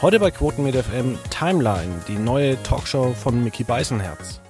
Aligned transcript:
Heute 0.00 0.20
bei 0.20 0.30
Quotenmeter 0.30 0.84
FM 0.84 1.18
Timeline, 1.28 1.92
die 2.06 2.12
neue 2.12 2.62
Talkshow 2.62 3.14
von 3.14 3.42
Mickey 3.42 3.64
Beisenherz. 3.64 4.40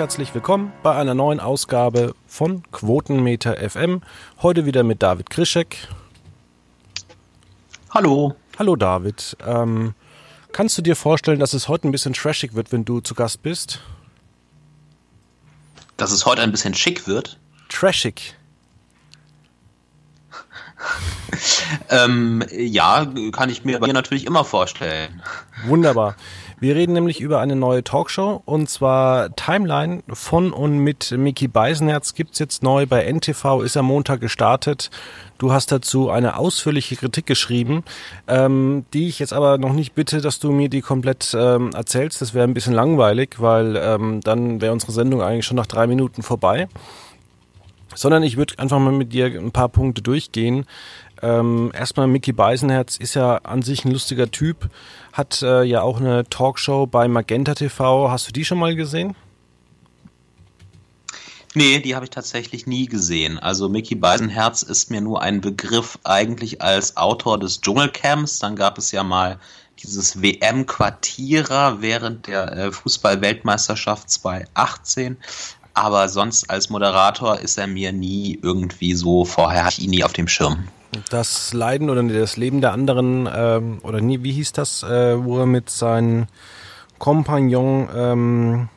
Herzlich 0.00 0.32
willkommen 0.34 0.72
bei 0.82 0.96
einer 0.96 1.12
neuen 1.12 1.40
Ausgabe 1.40 2.14
von 2.26 2.62
Quotenmeter 2.72 3.56
FM. 3.68 4.00
Heute 4.40 4.64
wieder 4.64 4.82
mit 4.82 5.02
David 5.02 5.28
Krischek. 5.28 5.88
Hallo. 7.90 8.34
Hallo 8.58 8.76
David. 8.76 9.36
Ähm, 9.46 9.92
kannst 10.52 10.78
du 10.78 10.80
dir 10.80 10.96
vorstellen, 10.96 11.38
dass 11.38 11.52
es 11.52 11.68
heute 11.68 11.86
ein 11.86 11.92
bisschen 11.92 12.14
trashig 12.14 12.54
wird, 12.54 12.72
wenn 12.72 12.86
du 12.86 13.00
zu 13.00 13.14
Gast 13.14 13.42
bist? 13.42 13.80
Dass 15.98 16.12
es 16.12 16.24
heute 16.24 16.40
ein 16.40 16.50
bisschen 16.50 16.72
schick 16.72 17.06
wird? 17.06 17.38
Trashig. 17.68 18.38
Ähm, 21.88 22.44
ja, 22.50 23.06
kann 23.32 23.50
ich 23.50 23.64
mir 23.64 23.78
bei 23.78 23.88
natürlich 23.88 24.26
immer 24.26 24.44
vorstellen. 24.44 25.22
Wunderbar. 25.66 26.16
Wir 26.60 26.76
reden 26.76 26.92
nämlich 26.92 27.22
über 27.22 27.40
eine 27.40 27.56
neue 27.56 27.82
Talkshow 27.82 28.42
und 28.44 28.68
zwar 28.68 29.34
Timeline 29.34 30.02
von 30.12 30.52
und 30.52 30.78
mit 30.78 31.10
Mickey 31.10 31.48
Beisenherz 31.48 32.12
gibt's 32.12 32.38
jetzt 32.38 32.62
neu 32.62 32.84
bei 32.84 33.10
NTV, 33.10 33.62
ist 33.62 33.78
am 33.78 33.86
Montag 33.86 34.20
gestartet. 34.20 34.90
Du 35.38 35.52
hast 35.52 35.72
dazu 35.72 36.10
eine 36.10 36.36
ausführliche 36.36 36.96
Kritik 36.96 37.24
geschrieben, 37.24 37.82
ähm, 38.28 38.84
die 38.92 39.08
ich 39.08 39.20
jetzt 39.20 39.32
aber 39.32 39.56
noch 39.56 39.72
nicht 39.72 39.94
bitte, 39.94 40.20
dass 40.20 40.38
du 40.38 40.52
mir 40.52 40.68
die 40.68 40.82
komplett 40.82 41.34
ähm, 41.34 41.70
erzählst. 41.72 42.20
Das 42.20 42.34
wäre 42.34 42.46
ein 42.46 42.52
bisschen 42.52 42.74
langweilig, 42.74 43.36
weil 43.38 43.76
ähm, 43.76 44.20
dann 44.20 44.60
wäre 44.60 44.74
unsere 44.74 44.92
Sendung 44.92 45.22
eigentlich 45.22 45.46
schon 45.46 45.56
nach 45.56 45.66
drei 45.66 45.86
Minuten 45.86 46.22
vorbei 46.22 46.68
sondern 47.94 48.22
ich 48.22 48.36
würde 48.36 48.58
einfach 48.58 48.78
mal 48.78 48.92
mit 48.92 49.12
dir 49.12 49.26
ein 49.26 49.50
paar 49.52 49.68
Punkte 49.68 50.02
durchgehen. 50.02 50.64
Ähm, 51.22 51.70
erstmal 51.74 52.06
Mickey 52.06 52.32
Beisenherz 52.32 52.96
ist 52.96 53.14
ja 53.14 53.36
an 53.38 53.62
sich 53.62 53.84
ein 53.84 53.92
lustiger 53.92 54.30
Typ, 54.30 54.70
hat 55.12 55.42
äh, 55.42 55.62
ja 55.62 55.82
auch 55.82 56.00
eine 56.00 56.24
Talkshow 56.28 56.86
bei 56.86 57.08
Magenta 57.08 57.54
TV. 57.54 58.10
Hast 58.10 58.28
du 58.28 58.32
die 58.32 58.44
schon 58.44 58.58
mal 58.58 58.74
gesehen? 58.74 59.14
Nee, 61.54 61.80
die 61.80 61.96
habe 61.96 62.04
ich 62.04 62.10
tatsächlich 62.10 62.66
nie 62.66 62.86
gesehen. 62.86 63.38
Also 63.38 63.68
Mickey 63.68 63.96
Beisenherz 63.96 64.62
ist 64.62 64.90
mir 64.90 65.00
nur 65.00 65.20
ein 65.20 65.40
Begriff 65.40 65.98
eigentlich 66.04 66.62
als 66.62 66.96
Autor 66.96 67.38
des 67.38 67.60
Dschungelcamps. 67.60 68.38
Dann 68.38 68.54
gab 68.54 68.78
es 68.78 68.92
ja 68.92 69.02
mal 69.02 69.38
dieses 69.82 70.22
WM-Quartierer 70.22 71.80
während 71.80 72.28
der 72.28 72.52
äh, 72.52 72.72
Fußball-Weltmeisterschaft 72.72 74.10
2018 74.10 75.16
aber 75.74 76.08
sonst 76.08 76.50
als 76.50 76.68
Moderator 76.68 77.38
ist 77.38 77.56
er 77.56 77.66
mir 77.66 77.92
nie 77.92 78.38
irgendwie 78.42 78.94
so, 78.94 79.24
vorher 79.24 79.68
ich 79.68 79.80
ihn 79.80 79.90
nie 79.90 80.04
auf 80.04 80.12
dem 80.12 80.28
Schirm. 80.28 80.68
Das 81.10 81.52
Leiden 81.52 81.90
oder 81.90 82.02
das 82.02 82.36
Leben 82.36 82.60
der 82.60 82.72
anderen, 82.72 83.28
ähm, 83.32 83.78
oder 83.82 84.00
nie, 84.00 84.22
wie 84.22 84.32
hieß 84.32 84.52
das, 84.52 84.82
äh, 84.82 85.22
wo 85.22 85.38
er 85.38 85.46
mit 85.46 85.70
seinen 85.70 86.26
Kompagnon 86.98 87.88
ähm, 87.94 88.68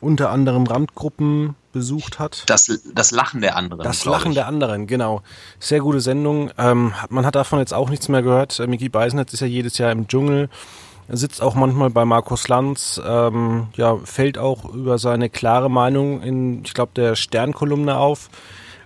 unter 0.00 0.30
anderem 0.30 0.66
Randgruppen 0.66 1.56
besucht 1.72 2.18
hat. 2.18 2.44
Das, 2.46 2.70
das 2.94 3.10
Lachen 3.10 3.40
der 3.40 3.56
anderen. 3.56 3.82
Das 3.82 4.04
Lachen 4.04 4.30
ich. 4.30 4.36
der 4.36 4.46
anderen, 4.46 4.86
genau. 4.86 5.22
Sehr 5.58 5.80
gute 5.80 6.00
Sendung. 6.00 6.50
Ähm, 6.56 6.92
man 7.08 7.26
hat 7.26 7.34
davon 7.34 7.58
jetzt 7.58 7.74
auch 7.74 7.90
nichts 7.90 8.08
mehr 8.08 8.22
gehört. 8.22 8.60
Äh, 8.60 8.66
Mickey 8.66 8.88
Beisenherz 8.88 9.32
ist 9.32 9.40
ja 9.40 9.46
jedes 9.46 9.78
Jahr 9.78 9.90
im 9.90 10.06
Dschungel. 10.06 10.48
Er 11.08 11.16
sitzt 11.18 11.42
auch 11.42 11.54
manchmal 11.54 11.90
bei 11.90 12.06
Markus 12.06 12.48
Lanz, 12.48 13.00
ähm, 13.04 13.66
ja, 13.76 13.96
fällt 14.04 14.38
auch 14.38 14.72
über 14.72 14.96
seine 14.96 15.28
klare 15.28 15.70
Meinung 15.70 16.22
in, 16.22 16.64
ich 16.64 16.72
glaube, 16.72 16.92
der 16.96 17.14
Sternkolumne 17.14 17.98
auf. 17.98 18.30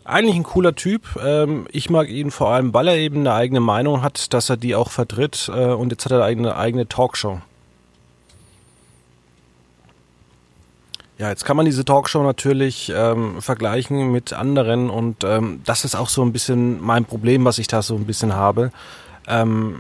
Eigentlich 0.09 0.37
ein 0.37 0.43
cooler 0.43 0.75
Typ. 0.75 1.03
Ähm, 1.23 1.67
ich 1.71 1.91
mag 1.91 2.09
ihn 2.09 2.31
vor 2.31 2.49
allem, 2.49 2.73
weil 2.73 2.89
er 2.89 2.97
eben 2.97 3.19
eine 3.19 3.35
eigene 3.35 3.61
Meinung 3.61 4.01
hat, 4.01 4.33
dass 4.33 4.49
er 4.49 4.57
die 4.57 4.75
auch 4.75 4.91
vertritt. 4.91 5.51
Äh, 5.55 5.67
und 5.67 5.93
jetzt 5.93 6.07
hat 6.07 6.13
er 6.13 6.25
eine 6.25 6.57
eigene 6.57 6.89
Talkshow. 6.89 7.43
Ja, 11.19 11.29
jetzt 11.29 11.45
kann 11.45 11.59
man 11.59 11.67
diese 11.67 11.85
Talkshow 11.85 12.23
natürlich 12.23 12.91
ähm, 12.97 13.43
vergleichen 13.43 14.11
mit 14.11 14.33
anderen 14.33 14.89
und 14.89 15.25
ähm, 15.25 15.61
das 15.67 15.85
ist 15.85 15.95
auch 15.95 16.09
so 16.09 16.23
ein 16.23 16.33
bisschen 16.33 16.81
mein 16.81 17.05
Problem, 17.05 17.45
was 17.45 17.59
ich 17.59 17.67
da 17.67 17.83
so 17.83 17.95
ein 17.95 18.07
bisschen 18.07 18.35
habe. 18.35 18.71
Ähm, 19.27 19.79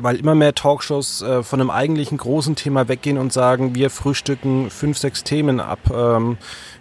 weil 0.00 0.16
immer 0.16 0.34
mehr 0.34 0.54
Talkshows 0.54 1.22
äh, 1.22 1.42
von 1.44 1.60
einem 1.60 1.70
eigentlichen 1.70 2.18
großen 2.18 2.56
Thema 2.56 2.88
weggehen 2.88 3.18
und 3.18 3.32
sagen, 3.32 3.76
wir 3.76 3.90
frühstücken 3.90 4.70
fünf, 4.70 4.98
sechs 4.98 5.22
Themen 5.22 5.60
ab, 5.60 5.78
ähm, 5.92 6.36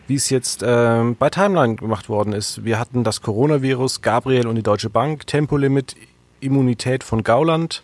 wie 0.07 0.15
es 0.15 0.29
jetzt 0.29 0.63
äh, 0.63 1.03
bei 1.19 1.29
Timeline 1.29 1.75
gemacht 1.75 2.09
worden 2.09 2.33
ist. 2.33 2.63
Wir 2.65 2.79
hatten 2.79 3.03
das 3.03 3.21
Coronavirus, 3.21 4.01
Gabriel 4.01 4.47
und 4.47 4.55
die 4.55 4.63
Deutsche 4.63 4.89
Bank, 4.89 5.27
Tempolimit, 5.27 5.95
Immunität 6.39 7.03
von 7.03 7.23
Gauland 7.23 7.83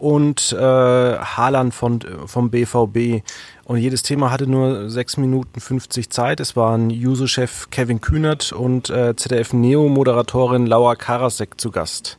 und 0.00 0.52
äh, 0.52 0.56
Haaland 0.58 1.74
von, 1.74 2.00
vom 2.26 2.50
BVB. 2.50 3.22
Und 3.64 3.78
jedes 3.78 4.02
Thema 4.02 4.30
hatte 4.30 4.46
nur 4.46 4.90
sechs 4.90 5.16
Minuten 5.16 5.60
50 5.60 6.10
Zeit. 6.10 6.40
Es 6.40 6.56
waren 6.56 6.90
User-Chef 6.90 7.70
Kevin 7.70 8.00
Kühnert 8.00 8.52
und 8.52 8.90
äh, 8.90 9.14
ZDF-Neo-Moderatorin 9.14 10.66
Laura 10.66 10.94
Karasek 10.96 11.60
zu 11.60 11.70
Gast. 11.70 12.18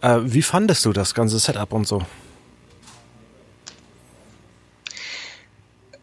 Äh, 0.00 0.18
wie 0.24 0.42
fandest 0.42 0.84
du 0.84 0.92
das 0.92 1.14
ganze 1.14 1.38
Setup 1.38 1.72
und 1.72 1.86
so? 1.86 2.02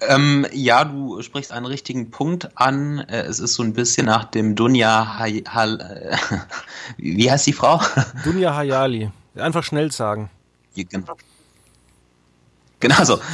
Ähm, 0.09 0.45
ja, 0.51 0.85
du 0.85 1.21
sprichst 1.21 1.51
einen 1.51 1.65
richtigen 1.65 2.11
Punkt 2.11 2.49
an. 2.55 2.99
Äh, 2.99 3.21
es 3.23 3.39
ist 3.39 3.55
so 3.55 3.63
ein 3.63 3.73
bisschen 3.73 4.05
nach 4.05 4.25
dem 4.25 4.55
Dunja 4.55 5.17
Hayali. 5.19 5.81
Äh, 5.81 6.17
wie 6.97 7.29
heißt 7.29 7.47
die 7.47 7.53
Frau? 7.53 7.81
Dunja 8.23 8.55
Hayali. 8.55 9.09
Einfach 9.35 9.63
schnell 9.63 9.91
sagen. 9.91 10.29
Genau. 10.75 11.15
Genau 12.83 13.03
so. 13.05 13.19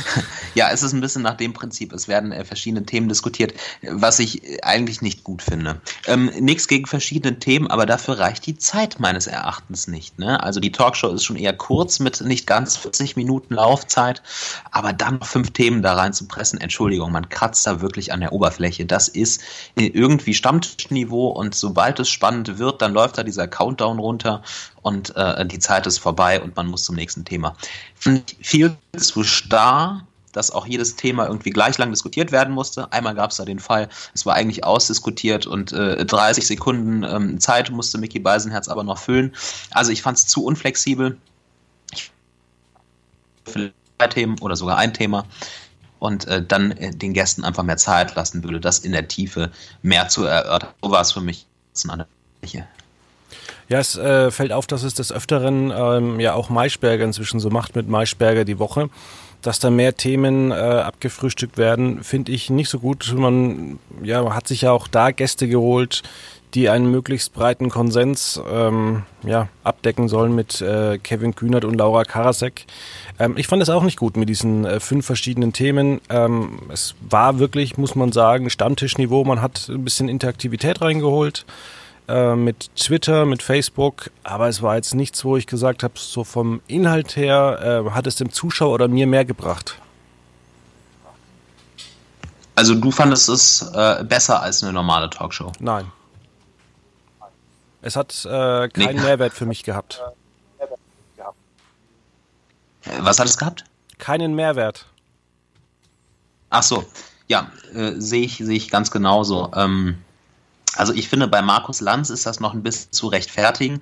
Ja, 0.55 0.71
es 0.71 0.81
ist 0.81 0.93
ein 0.93 0.99
bisschen 0.99 1.21
nach 1.21 1.37
dem 1.37 1.53
Prinzip. 1.53 1.93
Es 1.93 2.07
werden 2.07 2.31
äh, 2.31 2.43
verschiedene 2.43 2.83
Themen 2.83 3.07
diskutiert, 3.07 3.53
was 3.83 4.17
ich 4.17 4.43
äh, 4.43 4.61
eigentlich 4.63 5.01
nicht 5.03 5.23
gut 5.23 5.43
finde. 5.43 5.79
Ähm, 6.07 6.31
nichts 6.39 6.67
gegen 6.67 6.87
verschiedene 6.87 7.37
Themen, 7.37 7.67
aber 7.67 7.85
dafür 7.85 8.17
reicht 8.17 8.47
die 8.47 8.57
Zeit 8.57 8.99
meines 8.99 9.27
Erachtens 9.27 9.87
nicht. 9.87 10.17
Ne? 10.17 10.41
Also 10.41 10.59
die 10.59 10.71
Talkshow 10.71 11.09
ist 11.09 11.23
schon 11.23 11.35
eher 11.35 11.53
kurz 11.53 11.99
mit 11.99 12.21
nicht 12.21 12.47
ganz 12.47 12.77
40 12.77 13.15
Minuten 13.15 13.53
Laufzeit, 13.53 14.23
aber 14.71 14.91
dann 14.91 15.19
noch 15.19 15.27
fünf 15.27 15.51
Themen 15.51 15.83
da 15.83 15.93
rein 15.93 16.13
zu 16.13 16.25
pressen, 16.25 16.59
Entschuldigung, 16.59 17.11
man 17.11 17.29
kratzt 17.29 17.67
da 17.67 17.79
wirklich 17.79 18.11
an 18.11 18.19
der 18.19 18.33
Oberfläche. 18.33 18.87
Das 18.87 19.07
ist 19.07 19.41
irgendwie 19.75 20.33
Stammtischniveau 20.33 21.27
und 21.27 21.53
sobald 21.53 21.99
es 21.99 22.09
spannend 22.09 22.57
wird, 22.57 22.81
dann 22.81 22.93
läuft 22.93 23.19
da 23.19 23.23
dieser 23.23 23.47
Countdown 23.47 23.99
runter 23.99 24.41
und 24.81 25.15
äh, 25.15 25.45
die 25.45 25.59
Zeit 25.59 25.87
ist 25.87 25.99
vorbei 25.99 26.41
und 26.41 26.55
man 26.55 26.67
muss 26.67 26.83
zum 26.83 26.95
nächsten 26.95 27.25
Thema. 27.25 27.55
Viel 28.41 28.75
zu 28.97 29.23
starr, 29.39 30.05
dass 30.31 30.51
auch 30.51 30.67
jedes 30.67 30.95
Thema 30.95 31.25
irgendwie 31.25 31.49
gleich 31.49 31.77
lang 31.77 31.89
diskutiert 31.89 32.31
werden 32.31 32.53
musste. 32.53 32.91
Einmal 32.91 33.15
gab 33.15 33.31
es 33.31 33.37
da 33.37 33.45
den 33.45 33.59
Fall, 33.59 33.89
es 34.13 34.25
war 34.25 34.35
eigentlich 34.35 34.63
ausdiskutiert 34.63 35.47
und 35.47 35.71
äh, 35.71 36.05
30 36.05 36.45
Sekunden 36.45 37.03
ähm, 37.03 37.39
Zeit 37.39 37.71
musste 37.71 37.97
Mickey 37.97 38.19
Beisenherz 38.19 38.67
aber 38.67 38.83
noch 38.83 38.99
füllen. 38.99 39.35
Also 39.71 39.91
ich 39.91 40.01
fand 40.01 40.17
es 40.17 40.27
zu 40.27 40.43
unflexibel. 40.45 41.17
Zwei 43.45 44.07
Themen 44.07 44.37
oder 44.39 44.55
sogar 44.55 44.77
ein 44.77 44.93
Thema 44.93 45.25
und 45.97 46.27
äh, 46.27 46.43
dann 46.45 46.71
äh, 46.71 46.91
den 46.91 47.13
Gästen 47.13 47.43
einfach 47.43 47.63
mehr 47.63 47.77
Zeit 47.77 48.15
lassen 48.15 48.43
würde, 48.43 48.59
das 48.59 48.79
in 48.79 48.91
der 48.91 49.07
Tiefe 49.07 49.51
mehr 49.81 50.07
zu 50.07 50.25
erörtern. 50.25 50.69
So 50.81 50.91
war 50.91 51.01
es 51.01 51.11
für 51.11 51.21
mich 51.21 51.45
an 51.87 51.99
der 51.99 52.07
Fläche. 52.39 52.67
Ja, 53.67 53.79
es 53.79 53.95
äh, 53.95 54.31
fällt 54.31 54.51
auf, 54.51 54.65
dass 54.65 54.83
es 54.83 54.95
des 54.95 55.11
Öfteren 55.11 55.71
ähm, 55.71 56.19
ja 56.19 56.33
auch 56.33 56.49
Maischberger 56.49 57.05
inzwischen 57.05 57.39
so 57.39 57.49
macht 57.49 57.75
mit 57.75 57.87
Maischberger 57.87 58.43
die 58.43 58.57
Woche. 58.57 58.89
Dass 59.41 59.59
da 59.59 59.69
mehr 59.69 59.95
Themen 59.95 60.51
äh, 60.51 60.55
abgefrühstückt 60.55 61.57
werden, 61.57 62.03
finde 62.03 62.31
ich 62.33 62.49
nicht 62.49 62.69
so 62.69 62.79
gut. 62.79 63.13
Man 63.15 63.79
ja, 64.03 64.33
hat 64.33 64.47
sich 64.47 64.63
ja 64.63 64.71
auch 64.71 64.87
da 64.87 65.11
Gäste 65.11 65.47
geholt, 65.47 66.03
die 66.55 66.69
einen 66.69 66.89
möglichst 66.89 67.33
breiten 67.33 67.69
Konsens 67.69 68.41
ähm, 68.51 69.03
ja, 69.23 69.49
abdecken 69.63 70.07
sollen 70.07 70.33
mit 70.33 70.61
äh, 70.61 70.97
Kevin 70.97 71.35
Kühnert 71.35 71.63
und 71.63 71.75
Laura 71.75 72.03
Karasek. 72.03 72.65
Ähm, 73.19 73.35
ich 73.37 73.47
fand 73.47 73.61
es 73.61 73.69
auch 73.69 73.83
nicht 73.83 73.97
gut 73.99 74.17
mit 74.17 74.29
diesen 74.29 74.65
äh, 74.65 74.79
fünf 74.79 75.05
verschiedenen 75.05 75.53
Themen. 75.53 76.01
Ähm, 76.09 76.59
es 76.69 76.95
war 77.07 77.37
wirklich, 77.39 77.77
muss 77.77 77.95
man 77.95 78.11
sagen, 78.11 78.49
Stammtischniveau. 78.49 79.23
Man 79.25 79.41
hat 79.41 79.69
ein 79.69 79.83
bisschen 79.83 80.09
Interaktivität 80.09 80.81
reingeholt. 80.81 81.45
Äh, 82.09 82.35
mit 82.35 82.75
Twitter, 82.75 83.25
mit 83.25 83.43
Facebook, 83.43 84.09
aber 84.23 84.47
es 84.47 84.61
war 84.61 84.75
jetzt 84.75 84.95
nichts, 84.95 85.23
wo 85.23 85.37
ich 85.37 85.47
gesagt 85.47 85.83
habe, 85.83 85.93
so 85.97 86.23
vom 86.23 86.61
Inhalt 86.67 87.15
her 87.15 87.85
äh, 87.85 87.91
hat 87.91 88.07
es 88.07 88.15
dem 88.15 88.31
Zuschauer 88.31 88.73
oder 88.73 88.87
mir 88.87 89.05
mehr 89.05 89.25
gebracht. 89.25 89.79
Also 92.55 92.75
du 92.75 92.91
fandest 92.91 93.29
es 93.29 93.61
äh, 93.73 94.03
besser 94.03 94.41
als 94.41 94.63
eine 94.63 94.73
normale 94.73 95.09
Talkshow? 95.09 95.51
Nein. 95.59 95.91
Es 97.81 97.95
hat 97.95 98.25
äh, 98.25 98.67
keinen 98.67 98.95
nee. 98.95 99.01
Mehrwert 99.01 99.33
für 99.33 99.45
mich 99.45 99.63
gehabt. 99.63 100.01
Was 103.01 103.19
hat 103.19 103.27
es 103.27 103.37
gehabt? 103.37 103.63
Keinen 103.97 104.33
Mehrwert. 104.35 104.87
Ach 106.49 106.63
so, 106.63 106.83
ja, 107.27 107.51
äh, 107.73 107.93
sehe 107.97 108.23
ich, 108.23 108.37
sehe 108.37 108.57
ich 108.57 108.69
ganz 108.69 108.89
genauso. 108.89 109.51
Ähm, 109.55 109.99
also 110.75 110.93
ich 110.93 111.09
finde, 111.09 111.27
bei 111.27 111.41
Markus 111.41 111.81
Lanz 111.81 112.09
ist 112.09 112.25
das 112.25 112.39
noch 112.39 112.53
ein 112.53 112.63
bisschen 112.63 112.91
zu 112.91 113.07
rechtfertigen, 113.07 113.81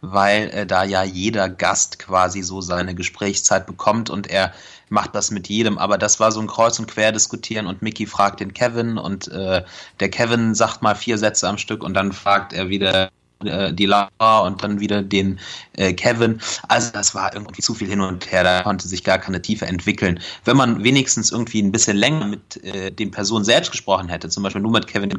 weil 0.00 0.50
äh, 0.50 0.66
da 0.66 0.84
ja 0.84 1.02
jeder 1.02 1.48
Gast 1.48 1.98
quasi 1.98 2.42
so 2.42 2.60
seine 2.60 2.94
Gesprächszeit 2.94 3.66
bekommt 3.66 4.10
und 4.10 4.28
er 4.28 4.52
macht 4.88 5.14
das 5.14 5.30
mit 5.30 5.48
jedem. 5.48 5.78
Aber 5.78 5.98
das 5.98 6.20
war 6.20 6.32
so 6.32 6.40
ein 6.40 6.46
Kreuz 6.46 6.78
und 6.78 6.88
Quer 6.88 7.12
diskutieren 7.12 7.66
und 7.66 7.82
Mickey 7.82 8.06
fragt 8.06 8.40
den 8.40 8.52
Kevin 8.52 8.98
und 8.98 9.28
äh, 9.28 9.64
der 10.00 10.08
Kevin 10.10 10.54
sagt 10.54 10.82
mal 10.82 10.94
vier 10.94 11.18
Sätze 11.18 11.48
am 11.48 11.58
Stück 11.58 11.82
und 11.82 11.94
dann 11.94 12.12
fragt 12.12 12.52
er 12.52 12.68
wieder 12.68 13.10
äh, 13.44 13.72
die 13.72 13.86
Lara 13.86 14.40
und 14.40 14.62
dann 14.62 14.78
wieder 14.80 15.02
den 15.02 15.40
äh, 15.72 15.94
Kevin. 15.94 16.40
Also 16.68 16.92
das 16.92 17.14
war 17.14 17.34
irgendwie 17.34 17.62
zu 17.62 17.74
viel 17.74 17.88
hin 17.88 18.00
und 18.00 18.30
her, 18.30 18.44
da 18.44 18.62
konnte 18.62 18.88
sich 18.88 19.04
gar 19.04 19.18
keine 19.18 19.42
Tiefe 19.42 19.66
entwickeln. 19.66 20.20
Wenn 20.44 20.56
man 20.56 20.84
wenigstens 20.84 21.32
irgendwie 21.32 21.62
ein 21.62 21.72
bisschen 21.72 21.96
länger 21.96 22.26
mit 22.26 22.62
äh, 22.62 22.90
den 22.90 23.10
Personen 23.10 23.44
selbst 23.44 23.72
gesprochen 23.72 24.08
hätte, 24.08 24.28
zum 24.28 24.42
Beispiel 24.42 24.62
nur 24.62 24.72
mit 24.72 24.86
Kevin 24.86 25.10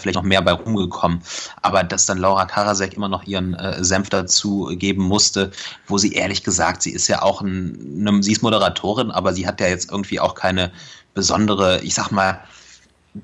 vielleicht 0.00 0.16
noch 0.16 0.22
mehr 0.22 0.42
bei 0.42 0.52
rumgekommen. 0.52 1.22
Aber 1.62 1.82
dass 1.82 2.06
dann 2.06 2.18
Laura 2.18 2.44
Karasek 2.46 2.94
immer 2.94 3.08
noch 3.08 3.24
ihren 3.24 3.54
äh, 3.54 3.82
Senf 3.82 4.08
dazu 4.10 4.70
geben 4.72 5.02
musste, 5.02 5.50
wo 5.86 5.98
sie 5.98 6.12
ehrlich 6.12 6.44
gesagt, 6.44 6.82
sie 6.82 6.92
ist 6.92 7.08
ja 7.08 7.22
auch 7.22 7.40
ein, 7.40 8.06
eine, 8.06 8.22
sie 8.22 8.32
ist 8.32 8.42
Moderatorin, 8.42 9.10
aber 9.10 9.32
sie 9.32 9.46
hat 9.46 9.60
ja 9.60 9.66
jetzt 9.66 9.90
irgendwie 9.90 10.20
auch 10.20 10.34
keine 10.34 10.70
besondere, 11.14 11.80
ich 11.82 11.94
sag 11.94 12.12
mal, 12.12 12.40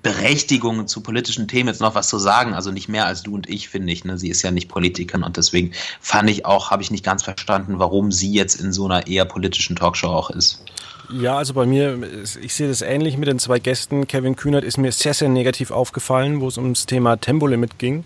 Berechtigung 0.03 0.89
zu 0.89 1.01
politischen 1.01 1.47
Themen 1.47 1.69
jetzt 1.69 1.81
noch 1.81 1.95
was 1.95 2.09
zu 2.09 2.19
sagen. 2.19 2.55
Also 2.55 2.73
nicht 2.73 2.89
mehr 2.89 3.07
als 3.07 3.23
du 3.23 3.35
und 3.35 3.49
ich, 3.49 3.69
finde 3.69 3.93
ich. 3.93 4.05
Ne? 4.05 4.19
Sie 4.19 4.29
ist 4.29 4.43
ja 4.43 4.51
nicht 4.51 4.69
Politikerin 4.69 5.23
und 5.23 5.37
deswegen 5.37 5.73
fand 6.01 6.29
ich 6.29 6.45
auch, 6.45 6.73
habe 6.73 6.83
ich 6.83 6.91
nicht 6.91 7.05
ganz 7.05 7.23
verstanden, 7.23 7.79
warum 7.79 8.11
sie 8.11 8.33
jetzt 8.33 8.61
in 8.61 8.73
so 8.73 8.87
einer 8.87 9.07
eher 9.07 9.27
politischen 9.27 9.77
Talkshow 9.77 10.09
auch 10.09 10.31
ist. 10.31 10.65
Ja, 11.11 11.37
also 11.37 11.55
bei 11.55 11.67
mir, 11.67 11.99
ich 12.41 12.55
sehe 12.55 12.69
das 12.69 12.81
ähnlich 12.81 13.19
mit 13.19 13.29
den 13.29 13.39
zwei 13.39 13.59
Gästen. 13.59 14.07
Kevin 14.07 14.37
Kühnert 14.37 14.65
ist 14.65 14.79
mir 14.79 14.91
sehr, 14.91 15.15
sehr 15.15 15.29
negativ 15.29 15.71
aufgefallen, 15.71 16.41
wo 16.41 16.49
es 16.49 16.57
ums 16.57 16.87
Thema 16.87 17.17
Tempolimit 17.17 17.79
ging, 17.79 18.05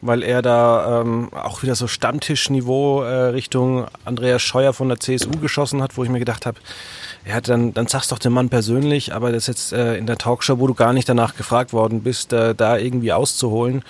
weil 0.00 0.22
er 0.22 0.40
da 0.40 1.02
ähm, 1.02 1.32
auch 1.34 1.62
wieder 1.62 1.74
so 1.74 1.86
Stammtischniveau 1.86 3.02
äh, 3.02 3.24
Richtung 3.26 3.86
Andreas 4.04 4.40
Scheuer 4.40 4.72
von 4.72 4.88
der 4.88 4.98
CSU 4.98 5.30
geschossen 5.40 5.82
hat, 5.82 5.96
wo 5.96 6.04
ich 6.04 6.10
mir 6.10 6.20
gedacht 6.20 6.46
habe, 6.46 6.58
ja, 7.26 7.40
dann, 7.40 7.74
dann 7.74 7.86
sag's 7.86 8.08
doch 8.08 8.18
dem 8.18 8.32
Mann 8.32 8.48
persönlich, 8.48 9.14
aber 9.14 9.30
das 9.30 9.46
jetzt 9.46 9.72
äh, 9.72 9.96
in 9.96 10.06
der 10.06 10.16
Talkshow, 10.16 10.58
wo 10.58 10.66
du 10.66 10.74
gar 10.74 10.92
nicht 10.92 11.08
danach 11.08 11.36
gefragt 11.36 11.72
worden 11.72 12.02
bist, 12.02 12.32
äh, 12.32 12.54
da 12.54 12.78
irgendwie 12.78 13.12
auszuholen, 13.12 13.84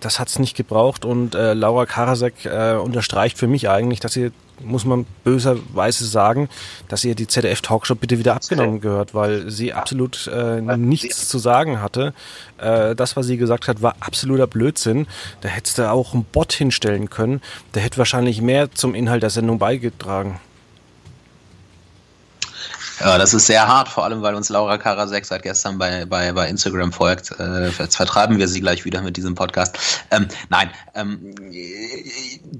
das 0.00 0.20
hat's 0.20 0.38
nicht 0.38 0.56
gebraucht. 0.56 1.04
Und 1.04 1.34
äh, 1.34 1.52
Laura 1.52 1.84
Karasek 1.84 2.44
äh, 2.44 2.74
unterstreicht 2.74 3.36
für 3.36 3.48
mich 3.48 3.68
eigentlich, 3.68 4.00
dass 4.00 4.12
sie, 4.12 4.30
muss 4.60 4.84
man 4.84 5.06
böserweise 5.24 6.06
sagen, 6.06 6.48
dass 6.88 7.04
ihr 7.04 7.14
die 7.14 7.26
ZDF-Talkshow 7.26 7.94
bitte 7.94 8.18
wieder 8.18 8.34
abgenommen 8.34 8.80
gehört, 8.80 9.14
weil 9.14 9.50
sie 9.50 9.72
absolut 9.72 10.28
äh, 10.32 10.60
nichts 10.60 11.28
zu 11.28 11.38
sagen 11.38 11.80
hatte. 11.80 12.14
Äh, 12.58 12.94
das, 12.94 13.16
was 13.16 13.26
sie 13.26 13.36
gesagt 13.36 13.68
hat, 13.68 13.82
war 13.82 13.96
absoluter 14.00 14.46
Blödsinn. 14.46 15.06
Da 15.40 15.48
hättest 15.48 15.78
du 15.78 15.90
auch 15.90 16.14
einen 16.14 16.24
Bot 16.24 16.52
hinstellen 16.52 17.10
können. 17.10 17.40
Der 17.74 17.82
hätte 17.82 17.98
wahrscheinlich 17.98 18.40
mehr 18.40 18.72
zum 18.72 18.94
Inhalt 18.94 19.22
der 19.22 19.30
Sendung 19.30 19.58
beigetragen. 19.58 20.40
Ja, 23.00 23.16
das 23.16 23.32
ist 23.32 23.46
sehr 23.46 23.68
hart, 23.68 23.88
vor 23.88 24.04
allem 24.04 24.22
weil 24.22 24.34
uns 24.34 24.48
Laura 24.48 24.76
Karasek 24.76 25.24
seit 25.24 25.42
gestern 25.42 25.78
bei, 25.78 26.04
bei, 26.04 26.32
bei 26.32 26.48
Instagram 26.48 26.92
folgt. 26.92 27.30
Äh, 27.38 27.68
jetzt 27.70 27.96
vertreiben 27.96 28.38
wir 28.38 28.48
sie 28.48 28.60
gleich 28.60 28.84
wieder 28.84 29.02
mit 29.02 29.16
diesem 29.16 29.36
Podcast. 29.36 29.78
Ähm, 30.10 30.26
nein, 30.48 30.70
ähm, 30.94 31.34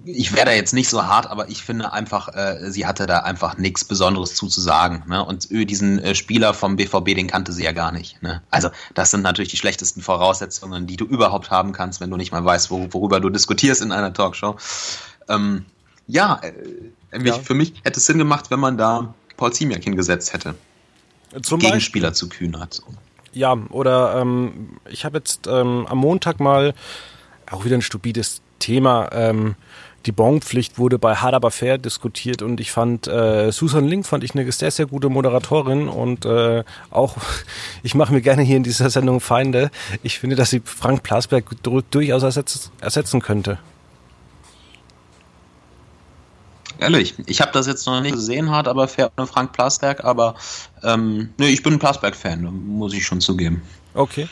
ich 0.05 0.33
wäre 0.33 0.47
da 0.47 0.53
jetzt 0.53 0.75
nicht 0.75 0.89
so 0.89 1.05
hart, 1.05 1.27
aber 1.27 1.49
ich 1.49 1.63
finde 1.63 1.93
einfach, 1.93 2.29
äh, 2.35 2.71
sie 2.71 2.87
hatte 2.87 3.07
da 3.07 3.21
einfach 3.21 3.57
nichts 3.59 3.85
Besonderes 3.85 4.37
zuzusagen. 4.37 5.03
Ne? 5.09 5.25
Und 5.25 5.49
diesen 5.51 5.99
äh, 5.99 6.15
Spieler 6.15 6.55
vom 6.55 6.77
BVB, 6.77 7.17
den 7.17 7.27
kannte 7.27 7.53
sie 7.53 7.65
ja 7.65 7.73
gar 7.73 7.91
nicht. 7.91 8.23
Ne? 8.23 8.41
Also 8.51 8.71
das 8.95 9.11
sind 9.11 9.23
natürlich 9.23 9.51
die 9.51 9.57
schlechtesten 9.57 10.03
Voraussetzungen, 10.03 10.87
die 10.87 10.97
du 10.97 11.05
überhaupt 11.05 11.51
haben 11.51 11.73
kannst, 11.73 12.01
wenn 12.01 12.11
du 12.11 12.17
nicht 12.17 12.31
mal 12.31 12.45
weißt, 12.45 12.71
wo, 12.71 12.87
worüber 12.93 13.19
du 13.19 13.29
diskutierst 13.29 13.83
in 13.83 13.91
einer 13.91 14.13
Talkshow. 14.13 14.57
Ähm, 15.29 15.65
ja, 16.07 16.41
äh, 16.43 17.19
ja, 17.25 17.35
für 17.35 17.55
mich 17.55 17.75
hätte 17.83 17.99
es 17.99 18.07
Sinn 18.07 18.19
gemacht, 18.19 18.51
wenn 18.51 18.61
man 18.61 18.79
da 18.79 19.15
Paul 19.39 19.53
Ziemiak 19.55 19.85
hingesetzt 19.85 20.35
hätte. 20.35 20.55
Zum 21.43 21.61
Gegenspieler 21.61 22.09
Beispiel? 22.11 22.29
zu 22.29 22.37
Kühnert. 22.37 22.83
Ja, 23.33 23.57
oder 23.71 24.21
ähm, 24.21 24.79
ich 24.91 25.07
habe 25.07 25.19
jetzt 25.19 25.47
ähm, 25.47 25.87
am 25.89 25.99
Montag 25.99 26.41
mal 26.41 26.75
auch 27.51 27.65
wieder 27.65 27.77
ein 27.77 27.83
stupides 27.83 28.43
Thema. 28.59 29.09
Ähm, 29.13 29.55
die 30.07 30.13
Bonpflicht 30.13 30.79
wurde 30.79 30.99
bei 30.99 31.17
Hard 31.17 31.35
Aber 31.35 31.51
Fair 31.51 31.77
diskutiert 31.77 32.41
und 32.43 32.61
ich 32.61 32.73
fand 32.73 33.07
äh, 33.07 33.51
Susan 33.53 33.85
Link 33.85 34.07
fand 34.07 34.25
ich 34.25 34.35
eine 34.35 34.51
sehr 34.51 34.71
sehr 34.71 34.87
gute 34.87 35.09
Moderatorin 35.09 35.89
und 35.89 36.25
äh, 36.25 36.65
auch 36.91 37.17
ich 37.83 37.95
mache 37.95 38.13
mir 38.13 38.21
gerne 38.21 38.43
hier 38.43 38.57
in 38.57 38.63
dieser 38.63 38.91
Sendung 38.91 39.21
Feinde. 39.21 39.71
Ich 40.03 40.19
finde, 40.19 40.37
dass 40.37 40.51
sie 40.51 40.63
Frank 40.65 41.03
Plasberg 41.03 41.45
durchaus 41.63 42.23
ersetz, 42.23 42.71
ersetzen 42.81 43.21
könnte. 43.21 43.59
Ehrlich, 46.79 47.15
ich 47.27 47.41
habe 47.41 47.51
das 47.53 47.67
jetzt 47.67 47.87
noch 47.87 48.01
nicht 48.01 48.15
gesehen, 48.15 48.51
hart 48.51 48.69
aber 48.69 48.87
fair 48.89 49.11
ohne 49.17 49.27
Frank 49.27 49.53
Plasberg, 49.53 50.05
aber 50.05 50.35
ähm, 50.83 51.31
nee, 51.39 51.49
ich 51.49 51.63
bin 51.63 51.75
ein 51.75 51.79
Plasberg-Fan, 51.79 52.43
muss 52.43 52.95
ich 52.95 53.05
schon 53.05 53.21
zugeben. 53.21 53.63
Okay. 53.95 54.29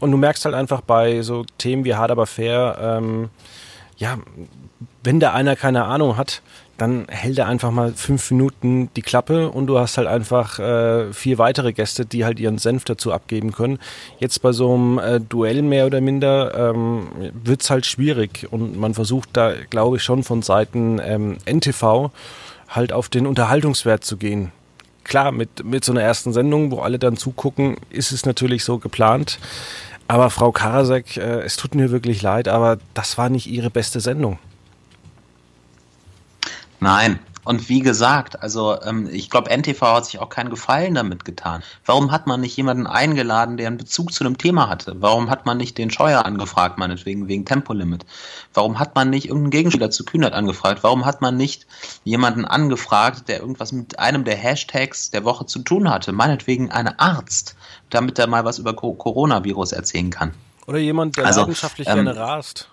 Und 0.00 0.12
du 0.12 0.16
merkst 0.16 0.44
halt 0.44 0.54
einfach 0.54 0.80
bei 0.80 1.22
so 1.22 1.44
Themen 1.58 1.84
wie 1.84 1.94
hart 1.94 2.10
aber 2.10 2.26
fair, 2.26 2.78
ähm, 2.80 3.30
ja, 3.96 4.16
wenn 5.02 5.18
da 5.18 5.32
einer 5.32 5.56
keine 5.56 5.84
Ahnung 5.84 6.16
hat, 6.16 6.42
dann 6.78 7.06
hält 7.08 7.36
er 7.38 7.46
einfach 7.46 7.72
mal 7.72 7.92
fünf 7.92 8.30
Minuten 8.30 8.88
die 8.94 9.02
Klappe 9.02 9.50
und 9.50 9.66
du 9.66 9.78
hast 9.78 9.98
halt 9.98 10.06
einfach 10.06 10.60
äh, 10.60 11.12
vier 11.12 11.36
weitere 11.38 11.72
Gäste, 11.72 12.06
die 12.06 12.24
halt 12.24 12.38
ihren 12.38 12.58
Senf 12.58 12.84
dazu 12.84 13.12
abgeben 13.12 13.52
können. 13.52 13.80
Jetzt 14.20 14.40
bei 14.42 14.52
so 14.52 14.72
einem 14.72 14.98
äh, 14.98 15.20
Duell 15.20 15.62
mehr 15.62 15.86
oder 15.86 16.00
minder 16.00 16.72
ähm, 16.72 17.08
wird's 17.32 17.68
halt 17.68 17.84
schwierig 17.84 18.46
und 18.50 18.78
man 18.78 18.94
versucht 18.94 19.30
da, 19.32 19.54
glaube 19.68 19.96
ich, 19.96 20.04
schon 20.04 20.22
von 20.22 20.42
Seiten 20.42 21.00
ähm, 21.04 21.38
NTV 21.46 22.10
halt 22.68 22.92
auf 22.92 23.08
den 23.08 23.26
Unterhaltungswert 23.26 24.04
zu 24.04 24.16
gehen. 24.16 24.52
Klar, 25.02 25.32
mit, 25.32 25.64
mit 25.64 25.84
so 25.84 25.92
einer 25.92 26.02
ersten 26.02 26.32
Sendung, 26.32 26.70
wo 26.70 26.80
alle 26.80 27.00
dann 27.00 27.16
zugucken, 27.16 27.76
ist 27.90 28.12
es 28.12 28.24
natürlich 28.24 28.62
so 28.62 28.78
geplant. 28.78 29.38
Aber 30.06 30.30
Frau 30.30 30.52
Karasek, 30.52 31.16
äh, 31.16 31.40
es 31.40 31.56
tut 31.56 31.74
mir 31.74 31.90
wirklich 31.90 32.22
leid, 32.22 32.46
aber 32.46 32.78
das 32.94 33.18
war 33.18 33.30
nicht 33.30 33.46
ihre 33.46 33.70
beste 33.70 34.00
Sendung. 34.00 34.38
Nein. 36.80 37.18
Und 37.48 37.70
wie 37.70 37.80
gesagt, 37.80 38.42
also 38.42 38.78
ähm, 38.82 39.08
ich 39.10 39.30
glaube, 39.30 39.48
NTV 39.48 39.80
hat 39.80 40.04
sich 40.04 40.18
auch 40.18 40.28
keinen 40.28 40.50
Gefallen 40.50 40.94
damit 40.94 41.24
getan. 41.24 41.62
Warum 41.86 42.12
hat 42.12 42.26
man 42.26 42.42
nicht 42.42 42.54
jemanden 42.58 42.86
eingeladen, 42.86 43.56
der 43.56 43.68
einen 43.68 43.78
Bezug 43.78 44.12
zu 44.12 44.22
einem 44.22 44.36
Thema 44.36 44.68
hatte? 44.68 44.96
Warum 45.00 45.30
hat 45.30 45.46
man 45.46 45.56
nicht 45.56 45.78
den 45.78 45.90
Scheuer 45.90 46.26
angefragt, 46.26 46.76
meinetwegen 46.76 47.26
wegen 47.26 47.46
Tempolimit? 47.46 48.04
Warum 48.52 48.78
hat 48.78 48.94
man 48.94 49.08
nicht 49.08 49.28
irgendeinen 49.28 49.52
Gegenspieler 49.52 49.90
zu 49.90 50.04
Kühnert 50.04 50.34
angefragt? 50.34 50.82
Warum 50.82 51.06
hat 51.06 51.22
man 51.22 51.38
nicht 51.38 51.66
jemanden 52.04 52.44
angefragt, 52.44 53.28
der 53.28 53.40
irgendwas 53.40 53.72
mit 53.72 53.98
einem 53.98 54.24
der 54.24 54.36
Hashtags 54.36 55.10
der 55.10 55.24
Woche 55.24 55.46
zu 55.46 55.60
tun 55.60 55.88
hatte? 55.88 56.12
Meinetwegen 56.12 56.70
einen 56.70 56.98
Arzt, 56.98 57.56
damit 57.88 58.18
er 58.18 58.26
mal 58.26 58.44
was 58.44 58.58
über 58.58 58.76
Coronavirus 58.76 59.72
erzählen 59.72 60.10
kann. 60.10 60.34
Oder 60.66 60.80
jemand, 60.80 61.16
der 61.16 61.24
also, 61.24 61.40
leidenschaftlich 61.40 61.88
ähm, 61.88 62.04
gerne 62.04 62.14
rast. 62.14 62.68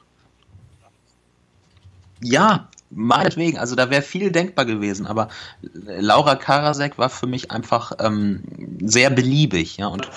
Ja, 2.22 2.68
Meinetwegen, 2.98 3.58
also 3.58 3.76
da 3.76 3.90
wäre 3.90 4.02
viel 4.02 4.32
denkbar 4.32 4.66
gewesen, 4.66 5.06
aber 5.06 5.28
Laura 5.62 6.36
Karasek 6.36 6.98
war 6.98 7.10
für 7.10 7.28
mich 7.28 7.52
einfach 7.52 7.92
ähm, 8.00 8.42
sehr 8.82 9.10
beliebig, 9.10 9.76
ja, 9.78 9.88
und 9.88 10.10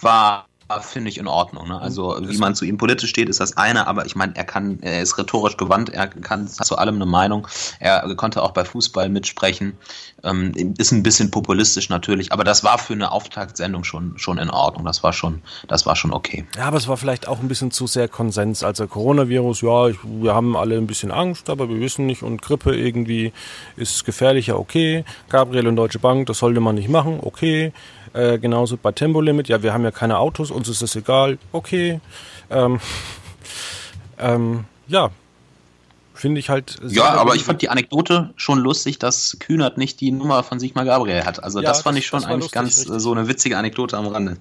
war 0.00 0.48
finde 0.80 1.10
ich 1.10 1.18
in 1.18 1.28
Ordnung. 1.28 1.68
Ne? 1.68 1.80
Also 1.80 2.16
wie 2.20 2.38
man 2.38 2.54
zu 2.54 2.64
ihm 2.64 2.76
politisch 2.76 3.10
steht, 3.10 3.28
ist 3.28 3.40
das 3.40 3.56
eine, 3.56 3.86
aber 3.86 4.06
ich 4.06 4.16
meine, 4.16 4.34
er 4.36 4.44
kann, 4.44 4.78
er 4.80 5.00
ist 5.00 5.16
rhetorisch 5.18 5.56
gewandt, 5.56 5.90
er 5.90 6.08
kann 6.08 6.48
zu 6.48 6.76
allem 6.76 6.96
eine 6.96 7.06
Meinung. 7.06 7.46
Er 7.78 8.14
konnte 8.16 8.42
auch 8.42 8.50
bei 8.50 8.64
Fußball 8.64 9.08
mitsprechen. 9.08 9.78
Ähm, 10.24 10.74
ist 10.78 10.92
ein 10.92 11.02
bisschen 11.02 11.30
populistisch 11.30 11.88
natürlich, 11.88 12.32
aber 12.32 12.42
das 12.42 12.64
war 12.64 12.78
für 12.78 12.94
eine 12.94 13.12
Auftaktsendung 13.12 13.84
schon, 13.84 14.18
schon 14.18 14.38
in 14.38 14.50
Ordnung. 14.50 14.84
Das 14.84 15.02
war 15.02 15.12
schon, 15.12 15.42
das 15.68 15.86
war 15.86 15.94
schon 15.94 16.12
okay. 16.12 16.46
Ja, 16.56 16.64
aber 16.64 16.78
es 16.78 16.88
war 16.88 16.96
vielleicht 16.96 17.28
auch 17.28 17.38
ein 17.38 17.48
bisschen 17.48 17.70
zu 17.70 17.86
sehr 17.86 18.08
Konsens. 18.08 18.64
Also 18.64 18.86
Coronavirus, 18.88 19.60
ja, 19.60 19.88
ich, 19.88 19.98
wir 20.02 20.34
haben 20.34 20.56
alle 20.56 20.76
ein 20.76 20.86
bisschen 20.86 21.12
Angst, 21.12 21.48
aber 21.48 21.68
wir 21.68 21.80
wissen 21.80 22.06
nicht 22.06 22.22
und 22.22 22.42
Grippe 22.42 22.74
irgendwie 22.74 23.32
ist 23.76 24.04
gefährlicher, 24.04 24.58
okay. 24.58 25.04
Gabriel 25.28 25.68
und 25.68 25.76
Deutsche 25.76 25.98
Bank, 25.98 26.26
das 26.26 26.38
sollte 26.38 26.60
man 26.60 26.74
nicht 26.74 26.88
machen, 26.88 27.20
okay. 27.22 27.72
Äh, 28.16 28.38
genauso 28.38 28.78
bei 28.78 28.92
Tempolimit, 28.92 29.48
ja, 29.48 29.62
wir 29.62 29.74
haben 29.74 29.84
ja 29.84 29.90
keine 29.90 30.18
Autos, 30.18 30.50
uns 30.56 30.68
ist 30.68 30.82
das 30.82 30.96
egal, 30.96 31.38
okay. 31.52 32.00
Ähm, 32.50 32.80
ähm, 34.18 34.64
ja, 34.88 35.10
finde 36.14 36.40
ich 36.40 36.48
halt. 36.48 36.78
Ja, 36.86 37.14
aber 37.14 37.34
ich 37.34 37.44
fand 37.44 37.62
die 37.62 37.68
Anekdote 37.68 38.32
schon 38.36 38.58
lustig, 38.58 38.98
dass 38.98 39.36
Kühnert 39.38 39.78
nicht 39.78 40.00
die 40.00 40.10
Nummer 40.10 40.42
von 40.42 40.58
Sigmar 40.58 40.84
Gabriel 40.84 41.24
hat. 41.24 41.42
Also 41.42 41.60
ja, 41.60 41.68
das 41.68 41.82
fand 41.82 41.96
das, 41.96 42.04
ich 42.04 42.06
schon 42.06 42.24
eigentlich 42.24 42.36
lustig, 42.36 42.52
ganz 42.52 42.78
richtig. 42.78 43.00
so 43.00 43.12
eine 43.12 43.28
witzige 43.28 43.58
Anekdote 43.58 43.96
am 43.96 44.06
Rande. 44.06 44.38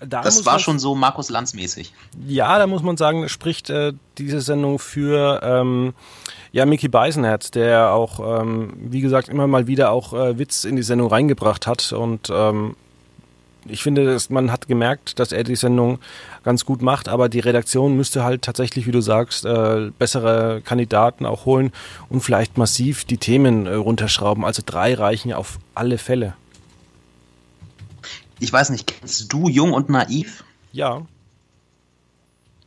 Da 0.00 0.20
das 0.20 0.44
war 0.44 0.58
schon 0.58 0.78
so 0.78 0.94
Markus 0.94 1.30
Lanz 1.30 1.54
mäßig. 1.54 1.92
Ja, 2.26 2.58
da 2.58 2.66
muss 2.66 2.82
man 2.82 2.96
sagen, 2.96 3.28
spricht 3.28 3.70
äh, 3.70 3.92
diese 4.18 4.40
Sendung 4.40 4.78
für 4.78 5.40
ähm, 5.42 5.94
ja 6.52 6.66
Mickey 6.66 6.88
Beisenherz, 6.88 7.50
der 7.50 7.92
auch, 7.92 8.40
ähm, 8.40 8.74
wie 8.76 9.00
gesagt, 9.00 9.28
immer 9.28 9.46
mal 9.46 9.66
wieder 9.66 9.92
auch 9.92 10.12
äh, 10.12 10.38
Witz 10.38 10.64
in 10.64 10.76
die 10.76 10.82
Sendung 10.82 11.08
reingebracht 11.08 11.66
hat 11.66 11.92
und 11.92 12.30
ähm, 12.30 12.76
ich 13.66 13.82
finde, 13.82 14.04
dass 14.04 14.30
man 14.30 14.52
hat 14.52 14.68
gemerkt, 14.68 15.18
dass 15.18 15.32
er 15.32 15.44
die 15.44 15.56
Sendung 15.56 15.98
ganz 16.42 16.64
gut 16.64 16.82
macht, 16.82 17.08
aber 17.08 17.28
die 17.28 17.40
Redaktion 17.40 17.96
müsste 17.96 18.24
halt 18.24 18.42
tatsächlich, 18.42 18.86
wie 18.86 18.92
du 18.92 19.00
sagst, 19.00 19.44
äh, 19.44 19.90
bessere 19.98 20.62
Kandidaten 20.64 21.26
auch 21.26 21.44
holen 21.44 21.72
und 22.08 22.20
vielleicht 22.20 22.58
massiv 22.58 23.04
die 23.04 23.18
Themen 23.18 23.66
äh, 23.66 23.74
runterschrauben. 23.74 24.44
Also 24.44 24.62
drei 24.64 24.94
reichen 24.94 25.32
auf 25.32 25.58
alle 25.74 25.98
Fälle. 25.98 26.34
Ich 28.40 28.52
weiß 28.52 28.70
nicht, 28.70 28.86
kennst 28.86 29.32
du 29.32 29.48
Jung 29.48 29.72
und 29.72 29.88
Naiv? 29.88 30.44
Ja. 30.72 31.02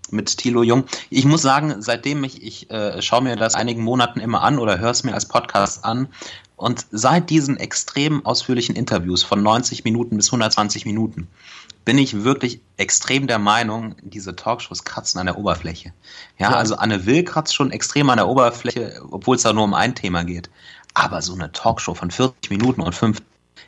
Mit 0.10 0.38
Thilo 0.38 0.63
Jung. 0.63 0.86
Ich 1.10 1.25
muss 1.25 1.42
sagen, 1.42 1.82
seitdem 1.82 2.24
ich, 2.24 2.42
ich 2.42 2.72
äh, 2.72 3.01
schaue 3.01 3.22
mir 3.22 3.36
das 3.36 3.56
einigen 3.56 3.84
Monaten 3.84 4.22
immer 4.22 4.42
an 4.42 4.58
oder 4.58 4.80
höre 4.80 4.92
es 4.92 5.04
mir 5.04 5.13
als 5.13 5.27
Podcast 5.27 5.84
an, 5.84 6.08
und 6.57 6.87
seit 6.91 7.29
diesen 7.29 7.57
extrem 7.57 8.25
ausführlichen 8.25 8.75
Interviews 8.75 9.23
von 9.23 9.41
90 9.41 9.83
Minuten 9.83 10.17
bis 10.17 10.29
120 10.29 10.85
Minuten 10.85 11.27
bin 11.85 11.99
ich 11.99 12.23
wirklich 12.23 12.59
extrem 12.75 13.27
der 13.27 13.39
Meinung, 13.39 13.95
diese 14.01 14.35
Talkshows 14.35 14.83
kratzen 14.83 15.19
an 15.19 15.27
der 15.27 15.37
Oberfläche. 15.37 15.93
Ja, 16.37 16.51
ja. 16.51 16.57
also 16.57 16.75
Anne 16.75 17.05
Will 17.05 17.23
kratzt 17.23 17.55
schon 17.55 17.71
extrem 17.71 18.09
an 18.09 18.17
der 18.17 18.27
Oberfläche, 18.27 19.01
obwohl 19.09 19.37
es 19.37 19.43
da 19.43 19.53
nur 19.53 19.63
um 19.63 19.75
ein 19.75 19.95
Thema 19.95 20.23
geht. 20.23 20.49
Aber 20.95 21.21
so 21.21 21.33
eine 21.33 21.51
Talkshow 21.51 21.93
von 21.93 22.11
40 22.11 22.49
Minuten 22.49 22.81
und 22.81 22.93
5 22.93 23.21